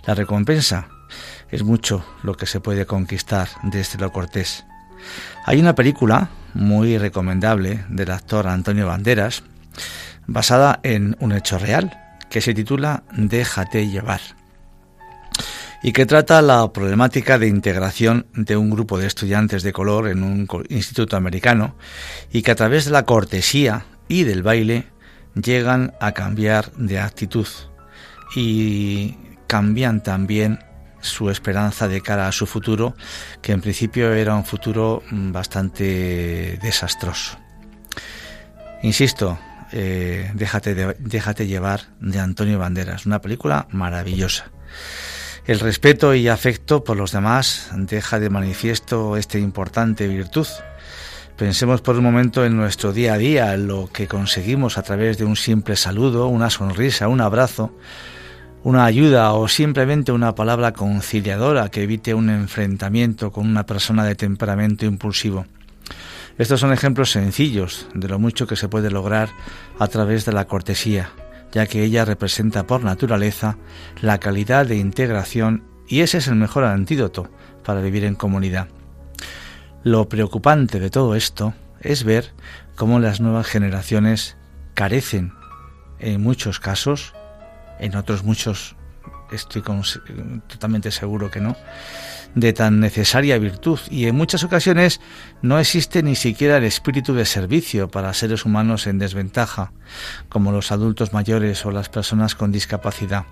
La 0.07 0.14
recompensa 0.14 0.88
es 1.51 1.62
mucho 1.62 2.05
lo 2.22 2.34
que 2.34 2.46
se 2.46 2.61
puede 2.61 2.86
conquistar 2.86 3.49
desde 3.62 3.99
lo 3.99 4.12
cortés. 4.12 4.64
Hay 5.44 5.61
una 5.61 5.74
película 5.74 6.28
muy 6.55 6.99
recomendable 6.99 7.84
del 7.88 8.11
actor 8.11 8.46
Antonio 8.46 8.86
Banderas, 8.86 9.42
basada 10.26 10.80
en 10.82 11.16
un 11.20 11.32
hecho 11.32 11.59
real, 11.59 11.96
que 12.30 12.40
se 12.40 12.55
titula 12.55 13.03
Déjate 13.12 13.88
llevar 13.88 14.20
y 15.82 15.92
que 15.92 16.07
trata 16.07 16.42
la 16.42 16.72
problemática 16.72 17.38
de 17.38 17.49
integración 17.49 18.26
de 18.34 18.57
un 18.57 18.70
grupo 18.70 18.99
de 18.99 19.07
estudiantes 19.07 19.62
de 19.62 19.72
color 19.72 20.09
en 20.09 20.22
un 20.22 20.49
instituto 20.68 21.16
americano 21.16 21.76
y 22.32 22.42
que 22.42 22.51
a 22.51 22.57
través 22.57 22.86
de 22.86 22.90
la 22.90 23.05
cortesía 23.05 23.84
y 24.09 24.24
del 24.24 24.42
baile 24.42 24.86
llegan 25.34 25.94
a 26.01 26.12
cambiar 26.12 26.72
de 26.72 26.99
actitud 26.99 27.46
y 28.34 29.16
cambian 29.46 30.03
también 30.03 30.59
su 31.01 31.30
esperanza 31.30 31.88
de 31.88 32.01
cara 32.01 32.28
a 32.28 32.32
su 32.32 32.46
futuro, 32.46 32.94
que 33.42 33.53
en 33.53 33.61
principio 33.61 34.12
era 34.12 34.34
un 34.34 34.44
futuro 34.44 35.03
mm, 35.11 35.32
bastante 35.32 36.59
desastroso. 36.62 37.38
Insisto, 38.82 39.38
eh, 39.72 40.30
déjate, 40.34 40.74
déjate 40.99 41.46
llevar 41.46 41.82
de 42.01 42.20
Antonio 42.20 42.59
Banderas, 42.59 43.07
una 43.07 43.20
película 43.20 43.66
maravillosa. 43.70 44.51
El 45.46 45.61
respeto 45.61 46.14
y 46.14 46.28
afecto 46.28 46.84
por 46.84 46.96
los 46.96 47.12
demás 47.12 47.70
deja 47.74 48.20
de 48.20 48.28
manifiesto 48.28 49.16
esta 49.16 49.38
importante 49.38 50.07
virtud. 50.07 50.46
Pensemos 51.36 51.80
por 51.80 51.96
un 51.96 52.05
momento 52.05 52.44
en 52.44 52.57
nuestro 52.57 52.92
día 52.92 53.14
a 53.14 53.16
día, 53.18 53.57
lo 53.57 53.88
que 53.90 54.07
conseguimos 54.07 54.76
a 54.76 54.82
través 54.82 55.18
de 55.18 55.24
un 55.24 55.36
simple 55.36 55.76
saludo, 55.76 56.26
una 56.26 56.51
sonrisa, 56.51 57.09
un 57.09 57.20
abrazo, 57.20 57.72
una 58.65 58.85
ayuda 58.85 59.33
o 59.33 59.49
simplemente 59.49 60.13
una 60.13 60.35
palabra 60.35 60.73
conciliadora 60.73 61.69
que 61.69 61.83
evite 61.83 62.15
un 62.15 62.29
enfrentamiento 62.31 63.31
con 63.31 63.47
una 63.47 63.65
persona 63.65 64.05
de 64.05 64.15
temperamento 64.15 64.85
impulsivo. 64.85 65.47
Estos 66.39 66.61
son 66.61 66.73
ejemplos 66.73 67.11
sencillos 67.11 67.89
de 67.95 68.09
lo 68.09 68.19
mucho 68.19 68.47
que 68.47 68.57
se 68.57 68.69
puede 68.69 68.91
lograr 68.91 69.29
a 69.79 69.89
través 69.89 70.25
de 70.25 70.33
la 70.33 70.47
cortesía, 70.47 71.11
ya 71.53 71.67
que 71.67 71.83
ella 71.83 72.05
representa 72.05 72.67
por 72.67 72.85
naturaleza 72.85 73.57
la 74.01 74.19
calidad 74.19 74.67
de 74.67 74.77
integración 74.77 75.65
y 75.89 76.01
ese 76.01 76.19
es 76.19 76.29
el 76.29 76.35
mejor 76.35 76.65
antídoto 76.65 77.29
para 77.65 77.81
vivir 77.81 78.05
en 78.05 78.15
comunidad. 78.15 78.69
Lo 79.83 80.09
preocupante 80.09 80.81
de 80.81 80.91
todo 80.91 81.15
esto 81.15 81.55
es 81.81 82.05
ver 82.05 82.33
cómo 82.77 83.01
las 83.01 83.21
nuevas 83.21 83.47
generaciones 83.47 84.37
carecen, 84.75 85.33
en 85.99 86.21
muchos 86.23 86.61
casos, 86.61 87.15
en 87.79 87.97
otros 87.97 88.24
muchos 88.24 88.76
estoy 89.31 89.62
totalmente 90.47 90.91
seguro 90.91 91.31
que 91.31 91.41
no, 91.41 91.57
de 92.35 92.53
tan 92.53 92.81
necesaria 92.81 93.39
virtud 93.39 93.79
y 93.91 94.07
en 94.07 94.14
muchas 94.14 94.45
ocasiones 94.45 95.01
no 95.43 95.59
existe 95.59 96.03
ni 96.03 96.14
siquiera 96.14 96.59
el 96.59 96.64
espíritu 96.64 97.14
de 97.14 97.24
servicio 97.24 97.89
para 97.89 98.14
seres 98.14 98.45
humanos 98.45 98.87
en 98.87 98.99
desventaja, 98.99 99.72
como 100.29 100.53
los 100.53 100.72
adultos 100.72 101.12
mayores 101.12 101.64
o 101.66 101.70
las 101.70 101.89
personas 101.89 102.35
con 102.35 102.53
discapacidad. 102.53 103.26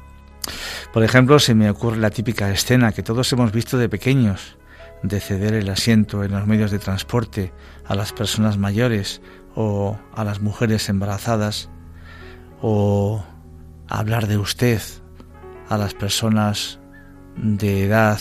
Por 0.92 1.02
ejemplo, 1.02 1.38
se 1.38 1.54
me 1.54 1.68
ocurre 1.70 1.98
la 1.98 2.10
típica 2.10 2.50
escena 2.50 2.92
que 2.92 3.02
todos 3.02 3.32
hemos 3.32 3.52
visto 3.52 3.78
de 3.78 3.88
pequeños, 3.88 4.56
de 5.02 5.20
ceder 5.20 5.54
el 5.54 5.68
asiento 5.68 6.24
en 6.24 6.32
los 6.32 6.46
medios 6.46 6.70
de 6.70 6.78
transporte 6.78 7.52
a 7.84 7.94
las 7.94 8.12
personas 8.12 8.56
mayores 8.56 9.20
o 9.54 9.98
a 10.14 10.24
las 10.24 10.40
mujeres 10.40 10.88
embarazadas, 10.88 11.68
o 12.60 13.24
hablar 13.88 14.26
de 14.26 14.38
usted 14.38 14.80
a 15.68 15.76
las 15.76 15.94
personas 15.94 16.78
de 17.36 17.84
edad 17.84 18.18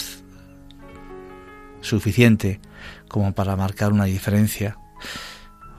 suficiente 1.81 2.59
como 3.07 3.33
para 3.33 3.55
marcar 3.55 3.93
una 3.93 4.05
diferencia. 4.05 4.77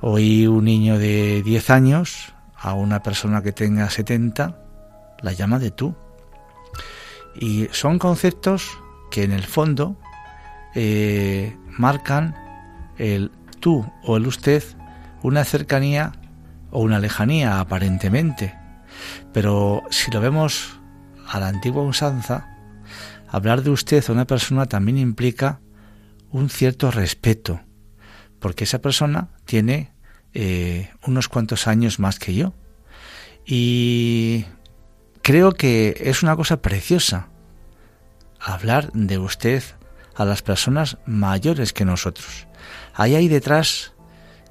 Oí 0.00 0.46
un 0.46 0.64
niño 0.64 0.98
de 0.98 1.42
10 1.42 1.70
años 1.70 2.34
a 2.56 2.74
una 2.74 3.02
persona 3.02 3.42
que 3.42 3.52
tenga 3.52 3.90
70, 3.90 4.58
la 5.20 5.32
llama 5.32 5.58
de 5.58 5.70
tú. 5.70 5.94
Y 7.34 7.68
son 7.72 7.98
conceptos 7.98 8.78
que 9.10 9.24
en 9.24 9.32
el 9.32 9.44
fondo 9.44 9.96
eh, 10.74 11.56
marcan 11.68 12.34
el 12.98 13.30
tú 13.60 13.90
o 14.04 14.16
el 14.16 14.26
usted 14.26 14.62
una 15.22 15.44
cercanía 15.44 16.12
o 16.70 16.80
una 16.80 16.98
lejanía 16.98 17.60
aparentemente 17.60 18.54
pero 19.32 19.82
si 19.90 20.10
lo 20.10 20.20
vemos 20.20 20.80
a 21.26 21.40
la 21.40 21.48
antigua 21.48 21.82
usanza, 21.82 22.56
hablar 23.28 23.62
de 23.62 23.70
usted 23.70 24.04
a 24.08 24.12
una 24.12 24.26
persona 24.26 24.66
también 24.66 24.98
implica 24.98 25.60
un 26.30 26.48
cierto 26.48 26.90
respeto, 26.90 27.60
porque 28.38 28.64
esa 28.64 28.80
persona 28.80 29.28
tiene 29.44 29.92
eh, 30.34 30.90
unos 31.06 31.28
cuantos 31.28 31.66
años 31.66 31.98
más 31.98 32.18
que 32.18 32.34
yo. 32.34 32.54
Y 33.44 34.44
creo 35.22 35.52
que 35.52 35.96
es 36.00 36.22
una 36.22 36.36
cosa 36.36 36.62
preciosa 36.62 37.28
hablar 38.40 38.92
de 38.92 39.18
usted 39.18 39.62
a 40.14 40.24
las 40.24 40.42
personas 40.42 40.98
mayores 41.06 41.72
que 41.72 41.84
nosotros. 41.84 42.46
Ahí 42.94 43.14
hay 43.14 43.28
detrás 43.28 43.92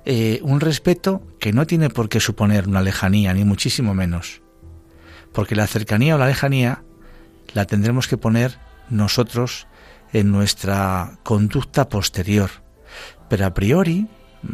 eh, 0.06 0.40
un 0.44 0.60
respeto 0.60 1.24
que 1.40 1.54
no 1.54 1.66
tiene 1.66 1.90
por 1.90 2.10
qué 2.10 2.20
suponer 2.20 2.68
una 2.68 2.82
lejanía, 2.82 3.34
ni 3.34 3.44
muchísimo 3.44 3.94
menos 3.94 4.45
porque 5.36 5.56
la 5.56 5.68
cercanía 5.68 6.16
o 6.16 6.18
la 6.18 6.28
lejanía 6.28 6.82
la 7.54 7.66
tendremos 7.66 8.08
que 8.08 8.18
poner 8.18 8.58
nosotros 8.90 9.68
en 10.14 10.32
nuestra 10.32 11.20
conducta 11.24 11.90
posterior. 11.90 12.50
Pero 13.30 13.46
a 13.46 13.54
priori, 13.54 14.08
mm, 14.42 14.48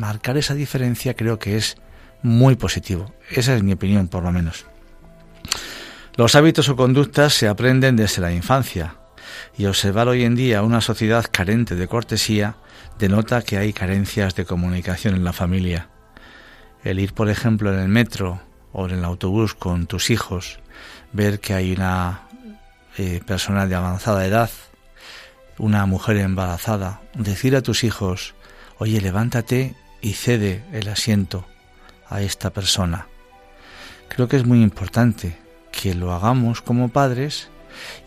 marcar 0.00 0.38
esa 0.38 0.54
diferencia 0.54 1.14
creo 1.14 1.38
que 1.38 1.56
es 1.56 1.76
muy 2.22 2.56
positivo. 2.56 3.14
Esa 3.30 3.54
es 3.54 3.62
mi 3.62 3.74
opinión, 3.74 4.08
por 4.08 4.22
lo 4.22 4.32
menos. 4.32 4.64
Los 6.16 6.34
hábitos 6.34 6.68
o 6.70 6.76
conductas 6.76 7.34
se 7.34 7.46
aprenden 7.46 7.96
desde 7.96 8.22
la 8.22 8.32
infancia 8.32 8.96
y 9.58 9.66
observar 9.66 10.08
hoy 10.08 10.24
en 10.24 10.34
día 10.34 10.62
una 10.62 10.80
sociedad 10.80 11.26
carente 11.30 11.74
de 11.74 11.88
cortesía 11.88 12.56
denota 12.98 13.42
que 13.42 13.58
hay 13.58 13.72
carencias 13.72 14.34
de 14.34 14.46
comunicación 14.46 15.14
en 15.14 15.24
la 15.24 15.32
familia. 15.32 15.90
El 16.84 17.00
ir, 17.00 17.12
por 17.12 17.28
ejemplo, 17.28 17.72
en 17.72 17.80
el 17.80 17.88
metro 17.88 18.40
o 18.72 18.86
en 18.86 18.92
el 18.98 19.04
autobús 19.04 19.54
con 19.54 19.86
tus 19.86 20.10
hijos, 20.10 20.58
ver 21.12 21.40
que 21.40 21.54
hay 21.54 21.72
una 21.72 22.22
eh, 22.96 23.20
persona 23.26 23.66
de 23.66 23.74
avanzada 23.74 24.26
edad, 24.26 24.50
una 25.58 25.86
mujer 25.86 26.16
embarazada, 26.16 27.00
decir 27.14 27.54
a 27.54 27.62
tus 27.62 27.84
hijos, 27.84 28.34
oye, 28.78 29.00
levántate 29.00 29.74
y 30.00 30.14
cede 30.14 30.64
el 30.72 30.88
asiento 30.88 31.46
a 32.08 32.22
esta 32.22 32.50
persona. 32.50 33.06
Creo 34.08 34.28
que 34.28 34.36
es 34.36 34.46
muy 34.46 34.62
importante 34.62 35.38
que 35.70 35.94
lo 35.94 36.12
hagamos 36.12 36.60
como 36.60 36.88
padres 36.88 37.48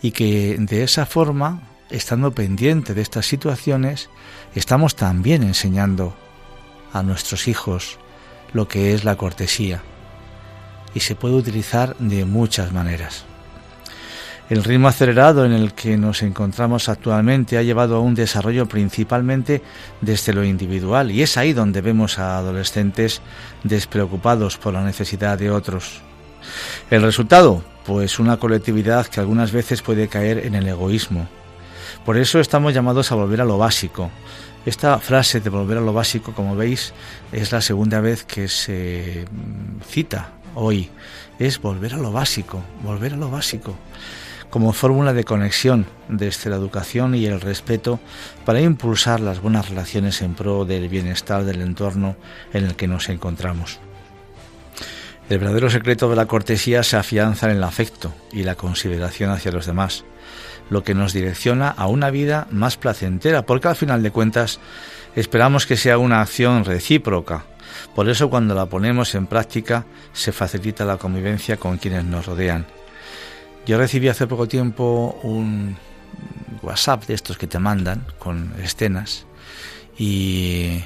y 0.01 0.11
que 0.11 0.57
de 0.59 0.83
esa 0.83 1.05
forma, 1.05 1.61
estando 1.89 2.31
pendiente 2.33 2.93
de 2.93 3.01
estas 3.01 3.25
situaciones, 3.25 4.09
estamos 4.53 4.95
también 4.95 5.43
enseñando 5.43 6.15
a 6.93 7.03
nuestros 7.03 7.47
hijos 7.47 7.97
lo 8.53 8.67
que 8.67 8.93
es 8.93 9.03
la 9.03 9.15
cortesía 9.15 9.81
y 10.95 11.01
se 11.01 11.13
puede 11.13 11.35
utilizar 11.35 11.95
de 11.99 12.25
muchas 12.25 12.71
maneras. 12.71 13.25
El 14.47 14.63
ritmo 14.63 14.87
acelerado 14.87 15.43
en 15.43 15.53
el 15.53 15.73
que 15.73 15.97
nos 15.97 16.21
encontramos 16.21 16.87
actualmente 16.87 17.57
ha 17.57 17.63
llevado 17.63 17.95
a 17.95 17.99
un 17.99 18.13
desarrollo 18.13 18.67
principalmente 18.67 19.63
desde 20.01 20.33
lo 20.33 20.43
individual 20.43 21.11
y 21.11 21.23
es 21.23 21.35
ahí 21.37 21.51
donde 21.51 21.81
vemos 21.81 22.19
a 22.19 22.37
adolescentes 22.37 23.21
despreocupados 23.63 24.57
por 24.57 24.73
la 24.73 24.83
necesidad 24.83 25.37
de 25.39 25.49
otros. 25.49 26.01
El 26.91 27.01
resultado, 27.01 27.63
pues 27.85 28.19
una 28.19 28.37
colectividad 28.37 29.07
que 29.07 29.19
algunas 29.19 29.51
veces 29.51 29.81
puede 29.81 30.07
caer 30.07 30.45
en 30.45 30.55
el 30.55 30.67
egoísmo, 30.67 31.27
Por 32.05 32.17
eso 32.17 32.39
estamos 32.39 32.71
llamados 32.71 33.11
a 33.11 33.15
volver 33.15 33.41
a 33.41 33.45
lo 33.45 33.57
básico. 33.57 34.11
Esta 34.63 34.99
frase 34.99 35.39
de 35.39 35.49
volver 35.49 35.79
a 35.79 35.81
lo 35.81 35.91
básico, 35.91 36.33
como 36.33 36.55
veis, 36.55 36.93
es 37.31 37.51
la 37.51 37.61
segunda 37.61 37.99
vez 37.99 38.23
que 38.23 38.47
se 38.47 39.25
cita 39.87 40.29
hoy. 40.55 40.89
Es 41.37 41.61
volver 41.61 41.93
a 41.93 41.97
lo 41.97 42.11
básico, 42.11 42.63
volver 42.83 43.13
a 43.13 43.17
lo 43.17 43.29
básico 43.29 43.75
como 44.55 44.71
fórmula 44.71 45.11
de 45.11 45.25
conexión 45.25 45.85
desde 46.07 46.49
la 46.49 46.55
educación 46.55 47.13
y 47.13 47.25
el 47.25 47.41
respeto 47.41 47.99
para 48.45 48.61
impulsar 48.61 49.19
las 49.19 49.41
buenas 49.41 49.67
relaciones 49.67 50.21
en 50.21 50.33
pro 50.33 50.63
del 50.63 50.87
bienestar 50.87 51.43
del 51.43 51.61
entorno 51.61 52.15
en 52.53 52.63
el 52.63 52.77
que 52.77 52.87
nos 52.87 53.09
encontramos. 53.09 53.79
El 55.27 55.39
verdadero 55.39 55.69
secreto 55.69 56.09
de 56.09 56.15
la 56.15 56.27
cortesía 56.27 56.83
se 56.83 56.95
afianza 56.95 57.49
en 57.49 57.57
el 57.57 57.65
afecto 57.65 58.13
y 58.31 58.43
la 58.43 58.55
consideración 58.55 59.29
hacia 59.29 59.51
los 59.51 59.65
demás, 59.65 60.05
lo 60.69 60.85
que 60.85 60.93
nos 60.93 61.11
direcciona 61.11 61.67
a 61.67 61.87
una 61.87 62.09
vida 62.09 62.47
más 62.49 62.77
placentera, 62.77 63.45
porque 63.45 63.67
al 63.67 63.75
final 63.75 64.03
de 64.03 64.11
cuentas 64.11 64.61
esperamos 65.17 65.65
que 65.65 65.75
sea 65.75 65.97
una 65.97 66.21
acción 66.21 66.63
recíproca. 66.63 67.43
Por 67.93 68.09
eso 68.09 68.29
cuando 68.29 68.55
la 68.55 68.65
ponemos 68.65 69.15
en 69.15 69.27
práctica 69.27 69.85
se 70.13 70.31
facilita 70.31 70.85
la 70.85 70.97
convivencia 70.97 71.57
con 71.57 71.77
quienes 71.77 72.03
nos 72.03 72.25
rodean. 72.25 72.65
Yo 73.65 73.77
recibí 73.77 74.09
hace 74.09 74.27
poco 74.27 74.47
tiempo 74.47 75.19
un 75.23 75.77
WhatsApp 76.61 77.05
de 77.05 77.13
estos 77.13 77.37
que 77.37 77.47
te 77.47 77.59
mandan 77.59 78.05
con 78.19 78.53
escenas 78.61 79.25
y 79.97 80.83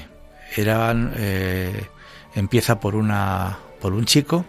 eran 0.56 1.12
eh, 1.16 1.86
empieza 2.34 2.80
por 2.80 2.94
una 2.94 3.58
por 3.80 3.92
un 3.92 4.04
chico 4.04 4.44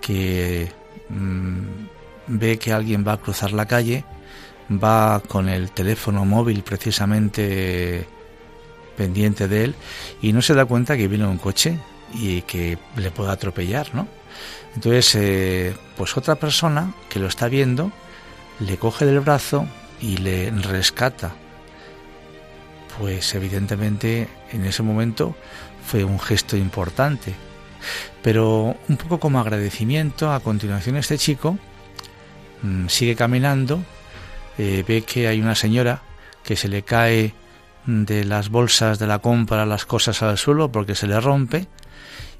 que 0.00 0.70
mm, 1.08 1.60
ve 2.26 2.58
que 2.58 2.72
alguien 2.72 3.04
va 3.06 3.14
a 3.14 3.16
cruzar 3.16 3.52
la 3.52 3.66
calle, 3.66 4.04
va 4.70 5.20
con 5.20 5.48
el 5.48 5.70
teléfono 5.70 6.24
móvil 6.24 6.62
precisamente 6.62 8.06
pendiente 8.96 9.48
de 9.48 9.64
él 9.64 9.74
y 10.20 10.32
no 10.32 10.42
se 10.42 10.54
da 10.54 10.64
cuenta 10.64 10.96
que 10.96 11.08
viene 11.08 11.26
un 11.26 11.38
coche 11.38 11.78
y 12.12 12.42
que 12.42 12.78
le 12.96 13.10
puede 13.10 13.30
atropellar, 13.30 13.94
¿no? 13.94 14.08
Entonces, 14.74 15.14
eh, 15.14 15.76
pues 15.96 16.16
otra 16.16 16.36
persona 16.36 16.94
que 17.08 17.18
lo 17.18 17.26
está 17.26 17.48
viendo 17.48 17.92
le 18.60 18.76
coge 18.76 19.04
del 19.04 19.20
brazo 19.20 19.66
y 20.00 20.16
le 20.16 20.50
rescata. 20.50 21.32
Pues 22.98 23.34
evidentemente 23.34 24.28
en 24.52 24.64
ese 24.64 24.82
momento 24.82 25.34
fue 25.86 26.04
un 26.04 26.18
gesto 26.18 26.56
importante. 26.56 27.34
Pero 28.22 28.76
un 28.88 28.96
poco 28.96 29.18
como 29.18 29.40
agradecimiento, 29.40 30.32
a 30.32 30.40
continuación 30.40 30.96
este 30.96 31.18
chico 31.18 31.58
mm, 32.62 32.86
sigue 32.88 33.16
caminando, 33.16 33.82
eh, 34.58 34.84
ve 34.86 35.02
que 35.02 35.28
hay 35.28 35.40
una 35.40 35.54
señora 35.54 36.02
que 36.44 36.56
se 36.56 36.68
le 36.68 36.82
cae 36.82 37.34
de 37.86 38.24
las 38.24 38.48
bolsas 38.48 38.98
de 38.98 39.06
la 39.06 39.18
compra 39.18 39.66
las 39.66 39.86
cosas 39.86 40.22
al 40.22 40.38
suelo 40.38 40.70
porque 40.70 40.94
se 40.94 41.06
le 41.06 41.20
rompe 41.20 41.68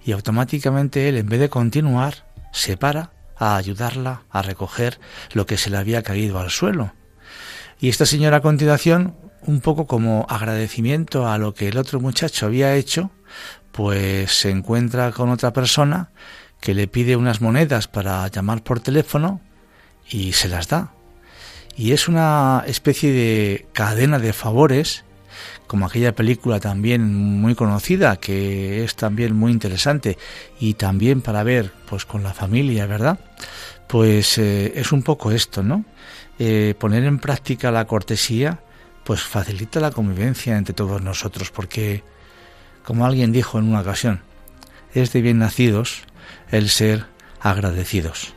y 0.05 0.13
automáticamente 0.13 1.09
él, 1.09 1.17
en 1.17 1.29
vez 1.29 1.41
de 1.41 1.49
continuar, 1.49 2.27
se 2.53 2.77
para 2.77 3.13
a 3.37 3.57
ayudarla 3.57 4.23
a 4.31 4.43
recoger 4.43 5.01
lo 5.33 5.47
que 5.47 5.57
se 5.57 5.71
le 5.71 5.79
había 5.79 6.03
caído 6.03 6.39
al 6.39 6.51
suelo. 6.51 6.93
Y 7.81 7.89
esta 7.89 8.07
señora 8.07 8.39
a 8.39 8.43
continuación, 8.43 9.17
un 9.45 9.61
poco 9.61 9.87
como 9.87 10.27
agradecimiento 10.29 11.29
a 11.29 11.39
lo 11.39 11.55
que 11.55 11.69
el 11.69 11.79
otro 11.79 12.01
muchacho 12.01 12.47
había 12.47 12.75
hecho, 12.75 13.11
pues 13.73 14.33
se 14.39 14.51
encuentra 14.51 15.11
con 15.11 15.31
otra 15.31 15.53
persona 15.53 16.11
que 16.61 16.75
le 16.75 16.87
pide 16.87 17.17
unas 17.17 17.41
monedas 17.41 17.89
para 17.89 18.27
llamar 18.29 18.63
por 18.63 18.81
teléfono 18.81 19.41
y 20.09 20.33
se 20.33 20.49
las 20.49 20.69
da. 20.69 20.93
Y 21.77 21.93
es 21.93 22.07
una 22.07 22.63
especie 22.67 23.13
de 23.13 23.67
cadena 23.73 24.19
de 24.19 24.33
favores 24.33 25.05
como 25.73 25.87
aquella 25.87 26.15
película 26.15 26.61
también 26.61 27.15
muy 27.15 27.55
conocida, 27.55 28.17
que 28.19 28.85
es 28.85 28.95
también 28.95 29.35
muy 29.35 29.53
interesante, 29.53 30.19
y 30.61 30.75
también 30.75 31.23
para 31.23 31.43
ver 31.45 31.73
pues 31.89 32.05
con 32.05 32.23
la 32.23 32.35
familia, 32.35 32.85
¿verdad? 32.85 33.19
Pues 33.87 34.37
eh, 34.37 34.75
es 34.77 34.93
un 34.93 35.03
poco 35.03 35.31
esto, 35.31 35.63
¿no? 35.63 35.87
Eh, 36.39 36.75
poner 36.79 37.05
en 37.05 37.19
práctica 37.19 37.71
la 37.71 37.87
cortesía, 37.87 38.61
pues 39.03 39.23
facilita 39.23 39.81
la 39.81 39.93
convivencia 39.93 40.59
entre 40.59 40.75
todos 40.75 41.01
nosotros, 41.01 41.51
porque, 41.51 42.05
como 42.85 43.07
alguien 43.07 43.33
dijo 43.33 43.59
en 43.59 43.65
una 43.65 43.81
ocasión, 43.81 44.21
es 44.93 45.15
de 45.15 45.23
bien 45.23 45.39
nacidos 45.39 46.03
el 46.51 46.69
ser 46.69 47.07
agradecidos. 47.41 48.35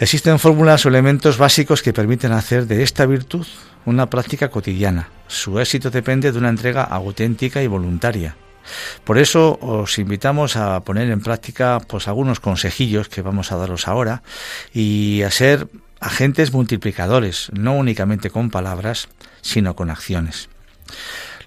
Existen 0.00 0.40
fórmulas 0.40 0.84
o 0.84 0.88
elementos 0.88 1.38
básicos 1.38 1.82
que 1.82 1.92
permiten 1.92 2.32
hacer 2.32 2.66
de 2.66 2.82
esta 2.82 3.06
virtud 3.06 3.46
una 3.86 4.10
práctica 4.10 4.50
cotidiana. 4.50 5.08
Su 5.26 5.58
éxito 5.60 5.90
depende 5.90 6.32
de 6.32 6.38
una 6.38 6.48
entrega 6.48 6.84
auténtica 6.84 7.62
y 7.62 7.66
voluntaria. 7.66 8.36
Por 9.04 9.18
eso 9.18 9.58
os 9.60 9.98
invitamos 9.98 10.56
a 10.56 10.80
poner 10.80 11.10
en 11.10 11.20
práctica 11.20 11.80
pues 11.86 12.08
algunos 12.08 12.40
consejillos 12.40 13.08
que 13.08 13.22
vamos 13.22 13.52
a 13.52 13.56
daros 13.56 13.88
ahora 13.88 14.22
y 14.72 15.22
a 15.22 15.30
ser 15.30 15.68
agentes 16.00 16.52
multiplicadores, 16.52 17.50
no 17.52 17.74
únicamente 17.74 18.30
con 18.30 18.50
palabras, 18.50 19.08
sino 19.40 19.74
con 19.76 19.90
acciones. 19.90 20.48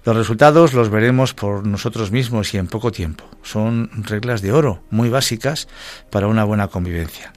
Los 0.04 0.16
resultados 0.16 0.74
los 0.74 0.90
veremos 0.90 1.32
por 1.32 1.66
nosotros 1.66 2.10
mismos 2.10 2.52
y 2.52 2.58
en 2.58 2.66
poco 2.66 2.92
tiempo. 2.92 3.24
Son 3.42 3.90
reglas 4.04 4.42
de 4.42 4.52
oro 4.52 4.82
muy 4.90 5.08
básicas 5.08 5.66
para 6.10 6.26
una 6.26 6.44
buena 6.44 6.68
convivencia. 6.68 7.32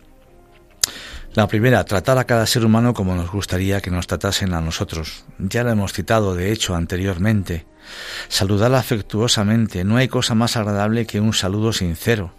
La 1.38 1.47
primera, 1.47 1.83
tratar 1.83 2.17
a 2.17 2.23
cada 2.23 2.47
ser 2.47 2.65
humano 2.65 2.95
como 2.95 3.13
nos 3.13 3.29
gustaría 3.29 3.79
que 3.79 3.91
nos 3.91 4.07
tratasen 4.07 4.55
a 4.55 4.59
nosotros. 4.59 5.23
Ya 5.38 5.63
lo 5.63 5.69
hemos 5.69 5.93
citado, 5.93 6.33
de 6.33 6.51
hecho, 6.51 6.73
anteriormente. 6.73 7.67
Saludar 8.27 8.73
afectuosamente. 8.73 9.83
No 9.83 9.97
hay 9.97 10.07
cosa 10.07 10.33
más 10.33 10.57
agradable 10.57 11.05
que 11.05 11.19
un 11.19 11.33
saludo 11.33 11.73
sincero. 11.73 12.33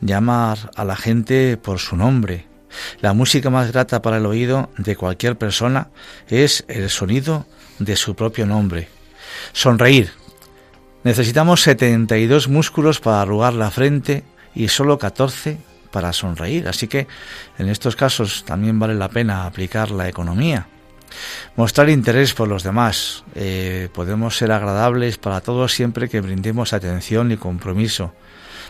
Llamar 0.00 0.70
a 0.76 0.84
la 0.84 0.94
gente 0.94 1.56
por 1.56 1.80
su 1.80 1.96
nombre. 1.96 2.46
La 3.00 3.12
música 3.12 3.50
más 3.50 3.72
grata 3.72 4.02
para 4.02 4.18
el 4.18 4.26
oído 4.26 4.70
de 4.78 4.94
cualquier 4.94 5.36
persona 5.36 5.88
es 6.28 6.64
el 6.68 6.90
sonido 6.90 7.44
de 7.80 7.96
su 7.96 8.14
propio 8.14 8.46
nombre. 8.46 8.88
Sonreír. 9.52 10.12
Necesitamos 11.02 11.62
72 11.62 12.46
músculos 12.46 13.00
para 13.00 13.20
arrugar 13.20 13.54
la 13.54 13.72
frente 13.72 14.22
y 14.54 14.68
solo 14.68 14.96
14 14.96 15.58
para 15.90 16.12
sonreír. 16.12 16.68
Así 16.68 16.88
que 16.88 17.06
en 17.58 17.68
estos 17.68 17.96
casos 17.96 18.44
también 18.44 18.78
vale 18.78 18.94
la 18.94 19.08
pena 19.08 19.46
aplicar 19.46 19.90
la 19.90 20.08
economía. 20.08 20.68
Mostrar 21.56 21.88
interés 21.88 22.34
por 22.34 22.48
los 22.48 22.62
demás. 22.62 23.24
Eh, 23.34 23.88
podemos 23.92 24.36
ser 24.36 24.52
agradables 24.52 25.18
para 25.18 25.40
todos 25.40 25.72
siempre 25.72 26.08
que 26.08 26.20
brindemos 26.20 26.72
atención 26.72 27.32
y 27.32 27.36
compromiso. 27.36 28.14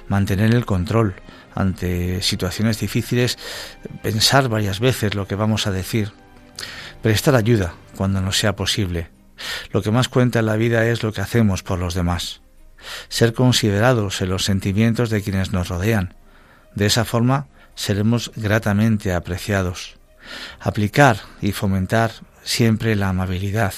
Mantener 0.09 0.55
el 0.55 0.65
control 0.65 1.15
ante 1.55 2.23
situaciones 2.23 2.81
difíciles. 2.81 3.39
Pensar 4.03 4.49
varias 4.49 4.81
veces 4.81 5.15
lo 5.15 5.27
que 5.27 5.35
vamos 5.35 5.67
a 5.67 5.71
decir. 5.71 6.13
Prestar 7.03 7.35
ayuda 7.35 7.75
cuando 7.97 8.21
no 8.21 8.33
sea 8.33 8.57
posible. 8.57 9.11
Lo 9.73 9.83
que 9.83 9.91
más 9.91 10.09
cuenta 10.09 10.41
en 10.41 10.47
la 10.47 10.57
vida 10.57 10.87
es 10.87 11.03
lo 11.03 11.13
que 11.13 11.21
hacemos 11.21 11.63
por 11.63 11.79
los 11.79 11.95
demás. 11.95 12.41
Ser 13.09 13.35
considerados 13.35 14.21
en 14.21 14.31
los 14.31 14.45
sentimientos 14.45 15.11
de 15.11 15.23
quienes 15.23 15.53
nos 15.53 15.69
rodean 15.69 16.15
de 16.75 16.87
esa 16.87 17.05
forma 17.05 17.47
seremos 17.75 18.33
gratamente 18.37 19.13
apreciados. 19.13 19.97
Aplicar 20.61 21.19
y 21.41 21.53
fomentar 21.53 22.11
siempre 22.43 22.97
la 22.97 23.11
amabilidad, 23.11 23.73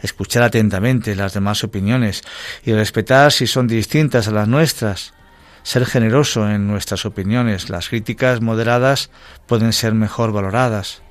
escuchar 0.00 0.42
atentamente 0.42 1.14
las 1.14 1.34
demás 1.34 1.64
opiniones 1.64 2.22
y 2.64 2.72
respetar 2.72 3.32
si 3.32 3.46
son 3.46 3.66
distintas 3.66 4.28
a 4.28 4.32
las 4.32 4.48
nuestras, 4.48 5.14
ser 5.62 5.86
generoso 5.86 6.48
en 6.50 6.66
nuestras 6.66 7.04
opiniones, 7.06 7.70
las 7.70 7.88
críticas 7.88 8.40
moderadas 8.40 9.10
pueden 9.46 9.72
ser 9.72 9.94
mejor 9.94 10.32
valoradas, 10.32 11.02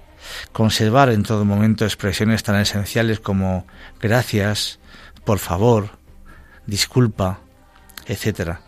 conservar 0.51 1.09
en 1.09 1.23
todo 1.23 1.45
momento 1.45 1.85
expresiones 1.85 2.43
tan 2.43 2.55
esenciales 2.55 3.19
como 3.19 3.67
gracias, 3.99 4.79
por 5.25 5.39
favor, 5.39 5.99
disculpa, 6.65 7.41
etc. 8.07 8.64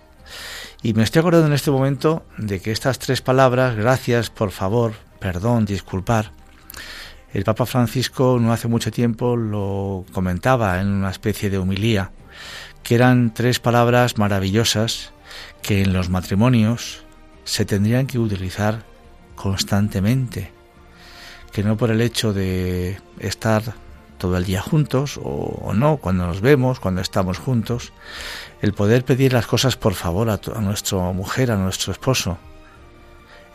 Y 0.81 0.93
me 0.93 1.03
estoy 1.03 1.21
acordando 1.21 1.47
en 1.47 1.53
este 1.53 1.71
momento 1.71 2.25
de 2.37 2.59
que 2.59 2.71
estas 2.71 2.99
tres 2.99 3.21
palabras, 3.21 3.75
gracias, 3.75 4.29
por 4.29 4.51
favor, 4.51 4.93
perdón, 5.19 5.65
disculpar, 5.65 6.31
el 7.33 7.43
Papa 7.43 7.65
Francisco 7.65 8.37
no 8.39 8.53
hace 8.53 8.67
mucho 8.67 8.91
tiempo 8.91 9.35
lo 9.35 10.05
comentaba 10.13 10.79
en 10.79 10.87
una 10.87 11.09
especie 11.09 11.49
de 11.49 11.59
humilía, 11.59 12.11
que 12.83 12.95
eran 12.95 13.33
tres 13.33 13.59
palabras 13.59 14.17
maravillosas 14.17 15.11
que 15.61 15.81
en 15.81 15.93
los 15.93 16.09
matrimonios 16.09 17.03
se 17.43 17.65
tendrían 17.65 18.07
que 18.07 18.19
utilizar 18.19 18.85
constantemente, 19.35 20.51
que 21.51 21.63
no 21.63 21.75
por 21.75 21.91
el 21.91 22.01
hecho 22.01 22.33
de 22.33 23.01
estar 23.19 23.73
todo 24.17 24.37
el 24.37 24.45
día 24.45 24.61
juntos 24.61 25.19
o, 25.23 25.73
no, 25.73 25.97
cuando 25.97 26.25
nos 26.27 26.41
vemos, 26.41 26.79
cuando 26.79 27.01
estamos 27.01 27.37
juntos, 27.37 27.93
el 28.61 28.73
poder 28.73 29.05
pedir 29.05 29.33
las 29.33 29.47
cosas 29.47 29.75
por 29.75 29.93
favor 29.93 30.29
a, 30.29 30.39
a 30.55 30.61
nuestra 30.61 30.97
mujer, 31.11 31.51
a 31.51 31.57
nuestro 31.57 31.91
esposo, 31.91 32.37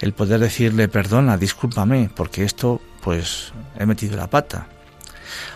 el 0.01 0.13
poder 0.13 0.41
decirle 0.41 0.89
perdona, 0.89 1.37
discúlpame, 1.37 2.11
porque 2.15 2.45
esto 2.45 2.81
pues 3.03 3.53
he 3.79 3.87
metido 3.87 4.17
la 4.17 4.29
pata. 4.29 4.67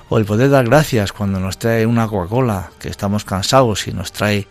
O 0.09 0.19
el 0.19 0.25
poder 0.25 0.51
dar 0.51 0.67
gracias 0.67 1.13
cuando 1.13 1.41
nos 1.41 1.59
trae 1.59 1.85
una 1.85 2.07
Coca-Cola, 2.07 2.71
que 2.79 2.89
estamos 2.89 3.25
cansados 3.25 3.89
y 3.89 3.93
nos 3.93 4.13
trae, 4.13 4.47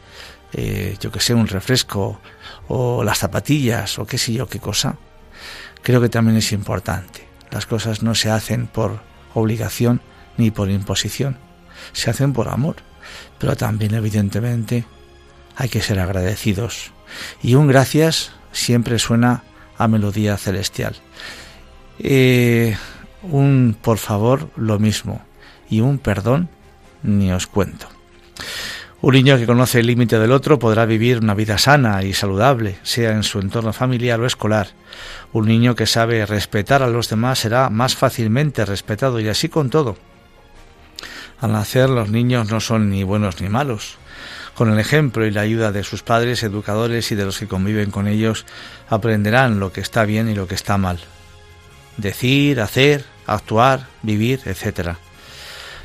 eh, 0.51 0.97
yo 0.99 1.11
que 1.11 1.21
sé, 1.21 1.33
un 1.33 1.47
refresco 1.47 2.19
o 2.67 3.03
las 3.03 3.19
zapatillas 3.19 3.97
o 3.99 4.05
qué 4.05 4.17
sé 4.17 4.33
yo 4.33 4.47
qué 4.47 4.59
cosa. 4.59 4.97
Creo 5.81 6.01
que 6.01 6.09
también 6.09 6.37
es 6.37 6.51
importante. 6.51 7.27
Las 7.51 7.65
cosas 7.65 8.03
no 8.03 8.15
se 8.15 8.29
hacen 8.29 8.67
por 8.67 8.99
obligación 9.33 10.01
ni 10.37 10.51
por 10.51 10.69
imposición, 10.69 11.37
se 11.93 12.09
hacen 12.09 12.33
por 12.33 12.49
amor. 12.49 12.77
Pero 13.39 13.55
también, 13.55 13.93
evidentemente, 13.93 14.85
hay 15.55 15.69
que 15.69 15.81
ser 15.81 15.99
agradecidos. 15.99 16.91
Y 17.41 17.55
un 17.55 17.67
gracias 17.67 18.31
siempre 18.51 18.99
suena 18.99 19.43
a 19.77 19.87
melodía 19.87 20.37
celestial. 20.37 20.95
Eh, 21.99 22.75
un 23.21 23.75
por 23.81 23.97
favor 23.97 24.49
lo 24.55 24.79
mismo 24.79 25.21
y 25.69 25.81
un 25.81 25.97
perdón 25.97 26.49
ni 27.03 27.31
os 27.31 27.47
cuento. 27.47 27.87
Un 29.01 29.13
niño 29.13 29.37
que 29.37 29.45
conoce 29.45 29.81
el 29.81 29.87
límite 29.87 30.17
del 30.17 30.31
otro 30.31 30.57
podrá 30.57 30.85
vivir 30.85 31.19
una 31.19 31.35
vida 31.35 31.57
sana 31.57 32.01
y 32.03 32.13
saludable, 32.13 32.77
sea 32.81 33.11
en 33.11 33.23
su 33.23 33.39
entorno 33.39 33.71
familiar 33.71 34.19
o 34.19 34.25
escolar. 34.25 34.69
Un 35.31 35.47
niño 35.47 35.75
que 35.75 35.85
sabe 35.85 36.25
respetar 36.25 36.81
a 36.81 36.89
los 36.89 37.09
demás 37.09 37.39
será 37.39 37.69
más 37.69 37.95
fácilmente 37.95 38.65
respetado 38.65 39.19
y 39.19 39.27
así 39.27 39.47
con 39.47 39.69
todo. 39.69 39.97
Al 41.45 41.51
nacer 41.51 41.91
los 41.91 42.09
niños 42.09 42.49
no 42.49 42.59
son 42.59 42.89
ni 42.89 43.03
buenos 43.03 43.39
ni 43.39 43.49
malos. 43.49 43.97
Con 44.55 44.71
el 44.71 44.79
ejemplo 44.79 45.27
y 45.27 45.31
la 45.31 45.41
ayuda 45.41 45.71
de 45.71 45.83
sus 45.83 46.01
padres, 46.01 46.41
educadores 46.41 47.11
y 47.11 47.15
de 47.15 47.23
los 47.23 47.37
que 47.37 47.47
conviven 47.47 47.91
con 47.91 48.07
ellos, 48.07 48.47
aprenderán 48.89 49.59
lo 49.59 49.71
que 49.71 49.79
está 49.79 50.05
bien 50.05 50.27
y 50.27 50.33
lo 50.33 50.47
que 50.47 50.55
está 50.55 50.79
mal. 50.79 50.97
Decir, 51.97 52.59
hacer, 52.59 53.05
actuar, 53.27 53.85
vivir, 54.01 54.41
etc. 54.45 54.95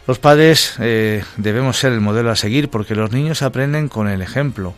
Los 0.06 0.18
padres 0.18 0.76
eh, 0.78 1.24
debemos 1.36 1.76
ser 1.76 1.92
el 1.92 2.00
modelo 2.00 2.30
a 2.30 2.36
seguir 2.36 2.70
porque 2.70 2.94
los 2.94 3.12
niños 3.12 3.42
aprenden 3.42 3.90
con 3.90 4.08
el 4.08 4.22
ejemplo. 4.22 4.72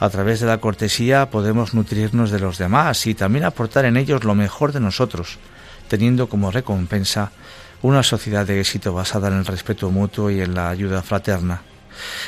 A 0.00 0.10
través 0.10 0.40
de 0.40 0.48
la 0.48 0.58
cortesía 0.58 1.30
podemos 1.30 1.74
nutrirnos 1.74 2.32
de 2.32 2.40
los 2.40 2.58
demás 2.58 3.06
y 3.06 3.14
también 3.14 3.44
aportar 3.44 3.84
en 3.84 3.96
ellos 3.96 4.24
lo 4.24 4.34
mejor 4.34 4.72
de 4.72 4.80
nosotros, 4.80 5.38
teniendo 5.86 6.28
como 6.28 6.50
recompensa 6.50 7.30
una 7.82 8.02
sociedad 8.02 8.46
de 8.46 8.60
éxito 8.60 8.92
basada 8.92 9.28
en 9.28 9.34
el 9.34 9.46
respeto 9.46 9.90
mutuo 9.90 10.30
y 10.30 10.40
en 10.40 10.54
la 10.54 10.70
ayuda 10.70 11.02
fraterna 11.02 11.62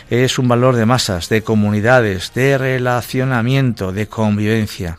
es 0.08 0.38
un 0.38 0.48
valor 0.48 0.76
de 0.76 0.86
masas, 0.86 1.28
de 1.28 1.42
comunidades, 1.42 2.32
de 2.34 2.58
relacionamiento, 2.58 3.92
de 3.92 4.06
convivencia. 4.06 4.98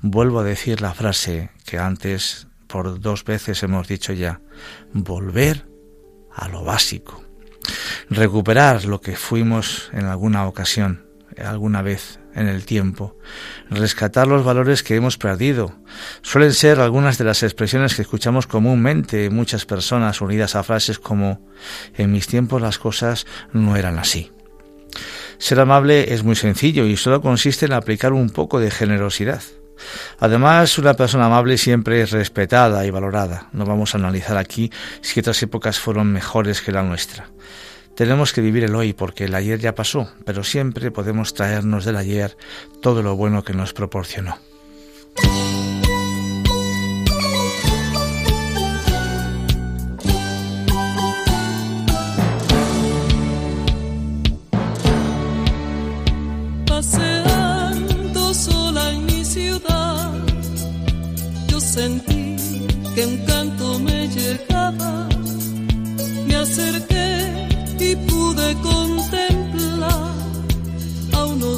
Vuelvo 0.00 0.40
a 0.40 0.44
decir 0.44 0.80
la 0.80 0.94
frase 0.94 1.50
que 1.64 1.78
antes 1.78 2.46
por 2.66 3.00
dos 3.00 3.24
veces 3.24 3.62
hemos 3.62 3.88
dicho 3.88 4.12
ya, 4.12 4.40
volver 4.92 5.66
a 6.34 6.48
lo 6.48 6.64
básico, 6.64 7.22
recuperar 8.10 8.84
lo 8.84 9.00
que 9.00 9.16
fuimos 9.16 9.90
en 9.92 10.06
alguna 10.06 10.46
ocasión, 10.46 11.06
alguna 11.42 11.82
vez 11.82 12.20
en 12.38 12.48
el 12.48 12.64
tiempo, 12.64 13.16
rescatar 13.68 14.26
los 14.26 14.44
valores 14.44 14.82
que 14.82 14.94
hemos 14.94 15.18
perdido. 15.18 15.74
Suelen 16.22 16.52
ser 16.52 16.80
algunas 16.80 17.18
de 17.18 17.24
las 17.24 17.42
expresiones 17.42 17.94
que 17.94 18.02
escuchamos 18.02 18.46
comúnmente 18.46 19.30
muchas 19.30 19.66
personas 19.66 20.20
unidas 20.20 20.54
a 20.54 20.62
frases 20.62 20.98
como 20.98 21.40
en 21.96 22.12
mis 22.12 22.26
tiempos 22.26 22.62
las 22.62 22.78
cosas 22.78 23.26
no 23.52 23.76
eran 23.76 23.98
así. 23.98 24.30
Ser 25.38 25.60
amable 25.60 26.12
es 26.14 26.22
muy 26.22 26.36
sencillo 26.36 26.84
y 26.84 26.96
solo 26.96 27.20
consiste 27.20 27.66
en 27.66 27.72
aplicar 27.72 28.12
un 28.12 28.30
poco 28.30 28.58
de 28.60 28.70
generosidad. 28.70 29.42
Además, 30.18 30.78
una 30.78 30.94
persona 30.94 31.26
amable 31.26 31.56
siempre 31.58 32.02
es 32.02 32.10
respetada 32.10 32.84
y 32.84 32.90
valorada. 32.90 33.48
No 33.52 33.64
vamos 33.64 33.94
a 33.94 33.98
analizar 33.98 34.36
aquí 34.36 34.72
si 35.00 35.20
otras 35.20 35.40
épocas 35.42 35.78
fueron 35.78 36.12
mejores 36.12 36.60
que 36.60 36.72
la 36.72 36.82
nuestra. 36.82 37.30
Tenemos 37.98 38.32
que 38.32 38.40
vivir 38.40 38.62
el 38.62 38.76
hoy 38.76 38.92
porque 38.92 39.24
el 39.24 39.34
ayer 39.34 39.58
ya 39.58 39.74
pasó, 39.74 40.08
pero 40.24 40.44
siempre 40.44 40.92
podemos 40.92 41.34
traernos 41.34 41.84
del 41.84 41.96
ayer 41.96 42.36
todo 42.80 43.02
lo 43.02 43.16
bueno 43.16 43.42
que 43.42 43.54
nos 43.54 43.72
proporcionó. 43.72 44.38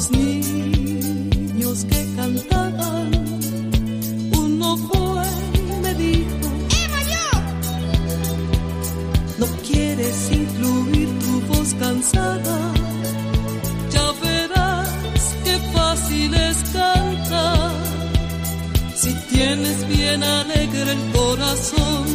Unos 0.01 0.11
niños 0.11 1.85
que 1.85 2.15
cantaban. 2.15 3.11
Uno 4.35 4.77
fue 4.77 5.23
y 5.53 5.81
me 5.81 5.93
dijo, 5.95 6.47
¡Eva 6.83 6.99
¿No 9.37 9.45
quieres 9.67 10.31
incluir 10.31 11.09
tu 11.19 11.41
voz 11.53 11.73
cansada? 11.75 12.73
Ya 13.91 14.11
verás 14.23 14.89
qué 15.43 15.57
fácil 15.73 16.33
es 16.33 16.57
cantar. 16.73 17.71
Si 18.95 19.13
tienes 19.33 19.87
bien 19.87 20.23
alegre 20.23 20.91
el 20.91 21.11
corazón, 21.11 22.05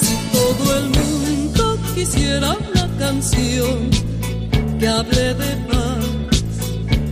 si 0.00 0.14
todo 0.32 0.78
el 0.78 0.88
mundo 0.90 1.78
quisiera 1.94 2.56
canción 2.98 3.90
que 4.78 4.88
hable 4.88 5.34
de 5.34 5.56
paz, 5.68 6.05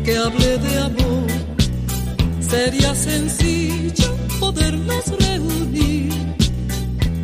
que 0.04 0.16
hable 0.18 0.58
de 0.58 0.78
amor. 0.78 1.26
Sería 2.40 2.94
sencillo 2.94 4.16
podernos 4.38 5.04
reunir 5.18 6.12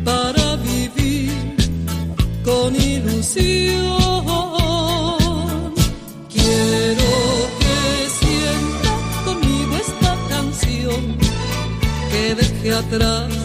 para 0.03 0.55
vivir 0.57 1.31
con 2.43 2.75
ilusión. 2.75 3.83
Quiero 6.33 7.11
que 7.61 7.77
sienta 8.19 8.91
conmigo 9.25 9.73
esta 9.87 10.17
canción 10.29 11.01
que 12.11 12.35
deje 12.35 12.73
atrás 12.73 13.40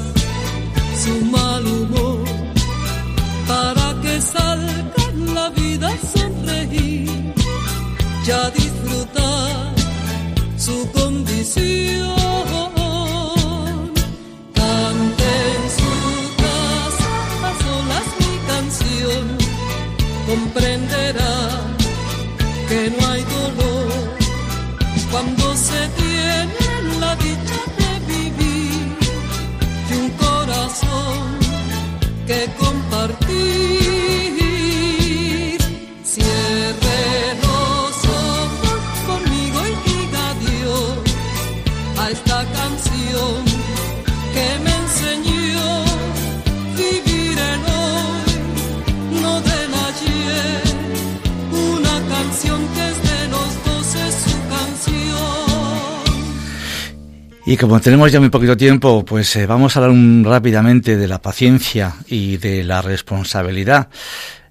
Y 57.48 57.56
como 57.56 57.80
tenemos 57.80 58.10
ya 58.10 58.18
muy 58.18 58.28
poquito 58.28 58.56
tiempo, 58.56 59.04
pues 59.04 59.36
eh, 59.36 59.46
vamos 59.46 59.76
a 59.76 59.84
hablar 59.84 59.96
rápidamente 60.24 60.96
de 60.96 61.06
la 61.06 61.22
paciencia 61.22 61.94
y 62.08 62.38
de 62.38 62.64
la 62.64 62.82
responsabilidad. 62.82 63.88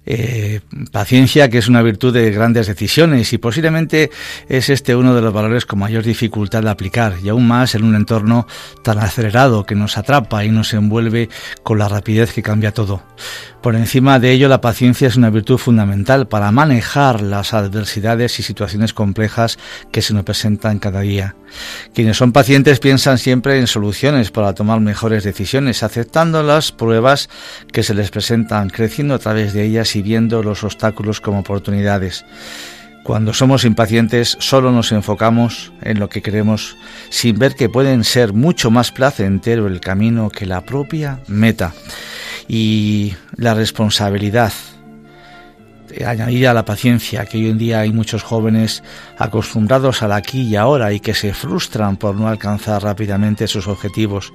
Eh, 0.06 0.60
paciencia, 0.92 1.50
que 1.50 1.58
es 1.58 1.68
una 1.68 1.82
virtud 1.82 2.14
de 2.14 2.30
grandes 2.30 2.68
decisiones 2.68 3.32
y 3.34 3.38
posiblemente 3.38 4.10
es 4.48 4.70
este 4.70 4.96
uno 4.96 5.14
de 5.14 5.20
los 5.20 5.34
valores 5.34 5.66
con 5.66 5.80
mayor 5.80 6.04
dificultad 6.04 6.62
de 6.62 6.70
aplicar 6.70 7.16
y 7.22 7.28
aún 7.28 7.46
más 7.46 7.74
en 7.74 7.84
un 7.84 7.96
entorno 7.96 8.46
tan 8.82 8.98
acelerado 8.98 9.66
que 9.66 9.74
nos 9.74 9.98
atrapa 9.98 10.44
y 10.44 10.50
nos 10.50 10.72
envuelve 10.72 11.28
con 11.62 11.78
la 11.78 11.88
rapidez 11.88 12.32
que 12.32 12.42
cambia 12.42 12.72
todo. 12.72 13.02
Por 13.66 13.74
encima 13.74 14.20
de 14.20 14.30
ello, 14.30 14.48
la 14.48 14.60
paciencia 14.60 15.08
es 15.08 15.16
una 15.16 15.28
virtud 15.28 15.58
fundamental 15.58 16.28
para 16.28 16.52
manejar 16.52 17.20
las 17.20 17.52
adversidades 17.52 18.38
y 18.38 18.44
situaciones 18.44 18.94
complejas 18.94 19.58
que 19.90 20.02
se 20.02 20.14
nos 20.14 20.22
presentan 20.22 20.78
cada 20.78 21.00
día. 21.00 21.34
Quienes 21.92 22.16
son 22.16 22.30
pacientes 22.30 22.78
piensan 22.78 23.18
siempre 23.18 23.58
en 23.58 23.66
soluciones 23.66 24.30
para 24.30 24.54
tomar 24.54 24.78
mejores 24.78 25.24
decisiones, 25.24 25.82
aceptando 25.82 26.44
las 26.44 26.70
pruebas 26.70 27.28
que 27.72 27.82
se 27.82 27.94
les 27.94 28.12
presentan, 28.12 28.70
creciendo 28.70 29.14
a 29.14 29.18
través 29.18 29.52
de 29.52 29.64
ellas 29.64 29.96
y 29.96 30.02
viendo 30.02 30.44
los 30.44 30.62
obstáculos 30.62 31.20
como 31.20 31.40
oportunidades. 31.40 32.24
Cuando 33.02 33.34
somos 33.34 33.64
impacientes 33.64 34.36
solo 34.38 34.70
nos 34.70 34.92
enfocamos 34.92 35.72
en 35.82 35.98
lo 35.98 36.08
que 36.08 36.22
queremos 36.22 36.76
sin 37.10 37.36
ver 37.36 37.56
que 37.56 37.68
pueden 37.68 38.04
ser 38.04 38.32
mucho 38.32 38.70
más 38.70 38.92
placentero 38.92 39.66
el 39.66 39.80
camino 39.80 40.30
que 40.30 40.46
la 40.46 40.60
propia 40.60 41.18
meta 41.26 41.72
y 42.48 43.14
la 43.36 43.54
responsabilidad 43.54 44.52
añadir 46.04 46.48
a 46.48 46.54
la 46.54 46.64
paciencia, 46.64 47.24
que 47.26 47.38
hoy 47.38 47.48
en 47.48 47.58
día 47.58 47.80
hay 47.80 47.92
muchos 47.92 48.22
jóvenes 48.22 48.82
acostumbrados 49.18 50.02
al 50.02 50.12
aquí 50.12 50.42
y 50.42 50.56
ahora 50.56 50.92
y 50.92 51.00
que 51.00 51.14
se 51.14 51.32
frustran 51.32 51.96
por 51.96 52.16
no 52.16 52.28
alcanzar 52.28 52.82
rápidamente 52.82 53.46
sus 53.46 53.68
objetivos, 53.68 54.32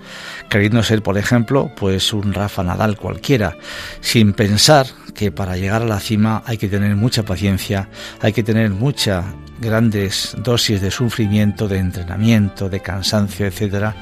queriendo 0.49 0.81
ser, 0.83 1.03
por 1.03 1.17
ejemplo, 1.17 1.71
pues 1.75 2.13
un 2.13 2.33
Rafa 2.33 2.63
Nadal 2.63 2.97
cualquiera, 2.97 3.57
sin 3.99 4.33
pensar 4.33 4.87
que 5.13 5.31
para 5.31 5.57
llegar 5.57 5.81
a 5.81 5.85
la 5.85 5.99
cima 5.99 6.43
hay 6.45 6.57
que 6.57 6.67
tener 6.67 6.95
mucha 6.95 7.23
paciencia, 7.23 7.89
hay 8.21 8.33
que 8.33 8.43
tener 8.43 8.69
mucha 8.69 9.23
grandes 9.59 10.35
dosis 10.39 10.81
de 10.81 10.89
sufrimiento, 10.89 11.67
de 11.67 11.77
entrenamiento, 11.77 12.67
de 12.69 12.79
cansancio, 12.79 13.45
etcétera, 13.45 13.95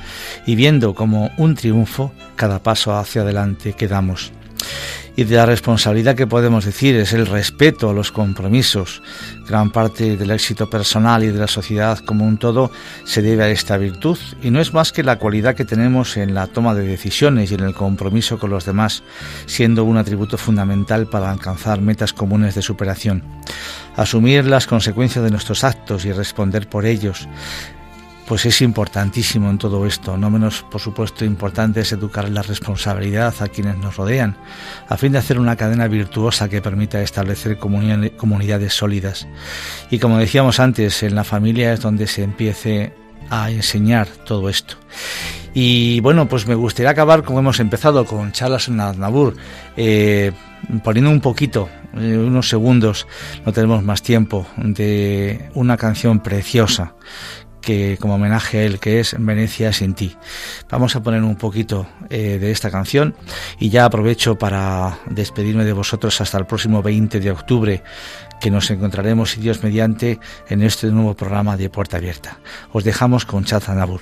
y 0.46 0.56
viendo 0.56 0.96
como 0.96 1.32
un 1.38 1.56
triunfo 1.56 2.14
cada 2.36 2.64
paso 2.64 2.98
hacia 2.98 3.24
adelante 3.24 3.74
que 3.74 3.88
damos 3.88 4.32
y 5.16 5.26
de 5.26 5.36
la 5.36 5.46
responsabilidad 5.46 6.16
que 6.16 6.28
podemos 6.28 6.64
decir 6.64 6.96
es 6.96 7.12
el 7.12 7.26
respeto 7.26 7.90
a 7.90 7.94
los 7.94 8.12
compromisos. 8.12 9.02
Gran 9.48 9.70
parte 9.70 10.16
del 10.16 10.32
éxito 10.32 10.70
personal 10.70 11.24
y 11.24 11.28
de 11.28 11.40
la 11.40 11.48
sociedad 11.48 12.00
como 12.00 12.26
un 12.26 12.38
todo 12.38 12.72
se 13.04 13.22
debe 13.22 13.44
a 13.44 13.50
esta 13.50 13.76
virtud 13.78 14.18
y 14.42 14.50
no 14.50 14.62
es 14.62 14.74
más 14.74 14.94
que 14.94 15.04
la 15.04 15.20
cualidad 15.20 15.56
que 15.56 15.66
tenemos 15.66 16.16
en 16.16 16.34
la 16.34 16.48
toma 16.48 16.74
de 16.74 16.86
decisiones 16.86 17.52
y 17.52 17.56
en 17.56 17.62
el 17.62 17.74
compromiso 17.74 18.40
con 18.40 18.50
los 18.50 18.64
demás, 18.64 19.04
siendo 19.46 19.84
un 19.84 19.98
atributo 19.98 20.38
fundamental 20.38 21.08
para 21.08 21.32
alcanzar 21.32 21.82
metas 21.82 22.14
comunes 22.14 22.56
de 22.56 22.62
superación. 22.62 23.24
Asumir 23.98 24.46
las 24.46 24.68
consecuencias 24.68 25.24
de 25.24 25.32
nuestros 25.32 25.66
actos 25.66 26.06
y 26.06 26.14
responder 26.14 26.70
por 26.70 26.86
ellos 26.86 27.28
pues 28.30 28.46
es 28.46 28.62
importantísimo 28.62 29.50
en 29.50 29.58
todo 29.58 29.88
esto. 29.88 30.16
No 30.16 30.30
menos, 30.30 30.64
por 30.70 30.80
supuesto, 30.80 31.26
importante 31.26 31.82
es 31.82 31.92
educar 31.92 32.30
la 32.30 32.44
responsabilidad 32.44 33.34
a 33.40 33.48
quienes 33.48 33.78
nos 33.78 33.98
rodean, 33.98 34.38
a 34.88 34.98
fin 34.98 35.12
de 35.12 35.18
hacer 35.18 35.40
una 35.40 35.56
cadena 35.56 35.88
virtuosa 35.88 36.48
que 36.48 36.62
permita 36.62 37.02
establecer 37.02 37.58
comunidades 37.58 38.74
sólidas. 38.76 39.28
Y 39.90 39.98
como 39.98 40.20
decíamos 40.20 40.60
antes, 40.60 41.02
en 41.02 41.16
la 41.16 41.24
familia 41.24 41.74
es 41.74 41.82
donde 41.82 42.06
se 42.06 42.22
empiece 42.22 42.94
a 43.32 43.50
enseñar 43.50 44.08
todo 44.08 44.48
esto. 44.48 44.76
Y 45.56 46.00
bueno, 46.02 46.30
pues 46.30 46.46
me 46.46 46.54
gustaría 46.54 46.92
acabar 46.92 47.24
como 47.24 47.40
hemos 47.40 47.60
empezado 47.60 48.06
con 48.06 48.32
Charles 48.32 48.70
Aznavour, 48.70 49.36
eh, 49.76 50.34
poniendo 50.84 51.10
un 51.10 51.20
poquito, 51.20 51.68
eh, 51.96 52.16
unos 52.16 52.48
segundos, 52.48 53.08
no 53.44 53.54
tenemos 53.54 53.84
más 53.84 54.04
tiempo, 54.04 54.46
de 54.56 55.50
una 55.56 55.78
canción 55.78 56.20
preciosa 56.20 56.94
que 57.62 57.98
como 58.00 58.16
homenaje 58.16 58.60
a 58.60 58.64
él 58.64 58.80
que 58.80 59.00
es 59.00 59.16
Venecia 59.18 59.74
sin 59.74 59.94
ti. 59.94 60.16
Vamos 60.70 60.96
a 60.96 61.04
poner 61.04 61.24
un 61.24 61.36
poquito 61.36 61.88
eh, 62.10 62.38
de 62.40 62.52
esta 62.52 62.72
canción 62.72 63.16
y 63.60 63.70
ya 63.70 63.86
aprovecho 63.86 64.38
para 64.38 65.00
despedirme 65.10 65.66
de 65.66 65.74
vosotros 65.74 66.20
hasta 66.22 66.38
el 66.38 66.46
próximo 66.46 66.82
20 66.82 67.20
de 67.20 67.32
octubre 67.32 67.84
que 68.40 68.52
nos 68.52 68.72
encontraremos, 68.72 69.32
si 69.32 69.42
Dios 69.42 69.64
mediante, 69.64 70.20
en 70.48 70.62
este 70.64 70.88
nuevo 70.88 71.14
programa 71.14 71.58
de 71.58 71.70
Puerta 71.70 71.98
Abierta. 71.98 72.40
Os 72.72 72.84
dejamos 72.84 73.26
con 73.26 73.44
Chazanabur. 73.44 74.02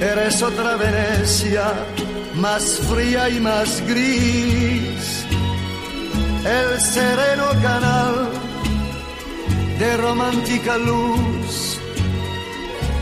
Eres 0.00 0.42
otra 0.42 0.76
Venecia, 0.76 1.72
más 2.34 2.80
fría 2.88 3.28
y 3.28 3.40
más 3.40 3.82
gris. 3.86 5.26
El 6.44 6.80
sereno 6.80 7.46
canal 7.60 8.28
de 9.78 9.96
romántica 9.96 10.78
luz 10.78 11.78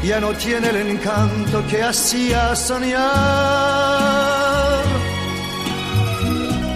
ya 0.03 0.20
no 0.20 0.32
tiene 0.34 0.70
el 0.70 0.76
encanto 0.88 1.66
que 1.68 1.82
hacía 1.82 2.55
soñar. 2.55 3.03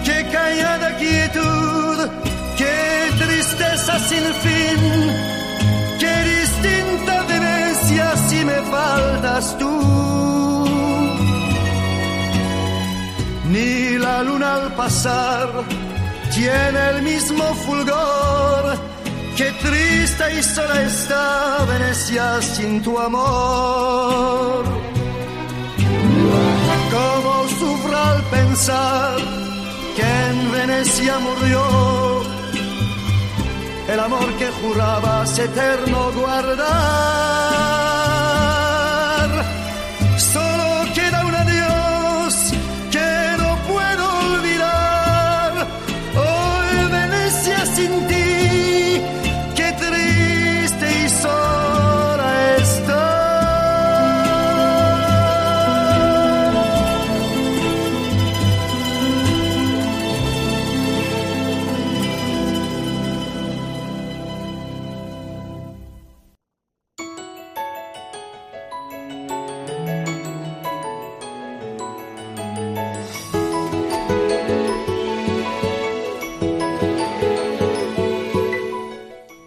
Qué 0.05 0.27
callada 0.31 0.97
quietud, 0.97 2.09
qué 2.57 3.09
tristeza 3.17 3.99
sin 3.99 4.23
fin, 4.43 5.11
faltas 8.69 9.57
tú. 9.57 10.21
ni 13.51 13.97
la 13.97 14.23
luna 14.23 14.55
al 14.55 14.73
pasar 14.75 15.47
tiene 16.33 16.79
el 16.91 17.01
mismo 17.01 17.43
fulgor. 17.65 18.63
Qué 19.37 19.51
triste 19.63 20.23
y 20.39 20.43
sola 20.43 20.81
está 20.83 21.65
Venecia 21.65 22.41
sin 22.41 22.81
tu 22.81 22.97
amor. 22.97 24.63
Como 26.95 27.33
sufro 27.59 27.97
al 27.97 28.21
pensar 28.37 29.17
que 29.95 30.07
en 30.29 30.51
Venecia 30.51 31.19
murió 31.19 31.63
el 33.91 33.99
amor 33.99 34.29
que 34.39 34.47
jurabas 34.61 35.37
eterno 35.39 36.11
guardar. 36.13 37.80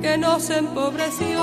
que 0.00 0.16
nos 0.16 0.50
empobreció 0.50 1.38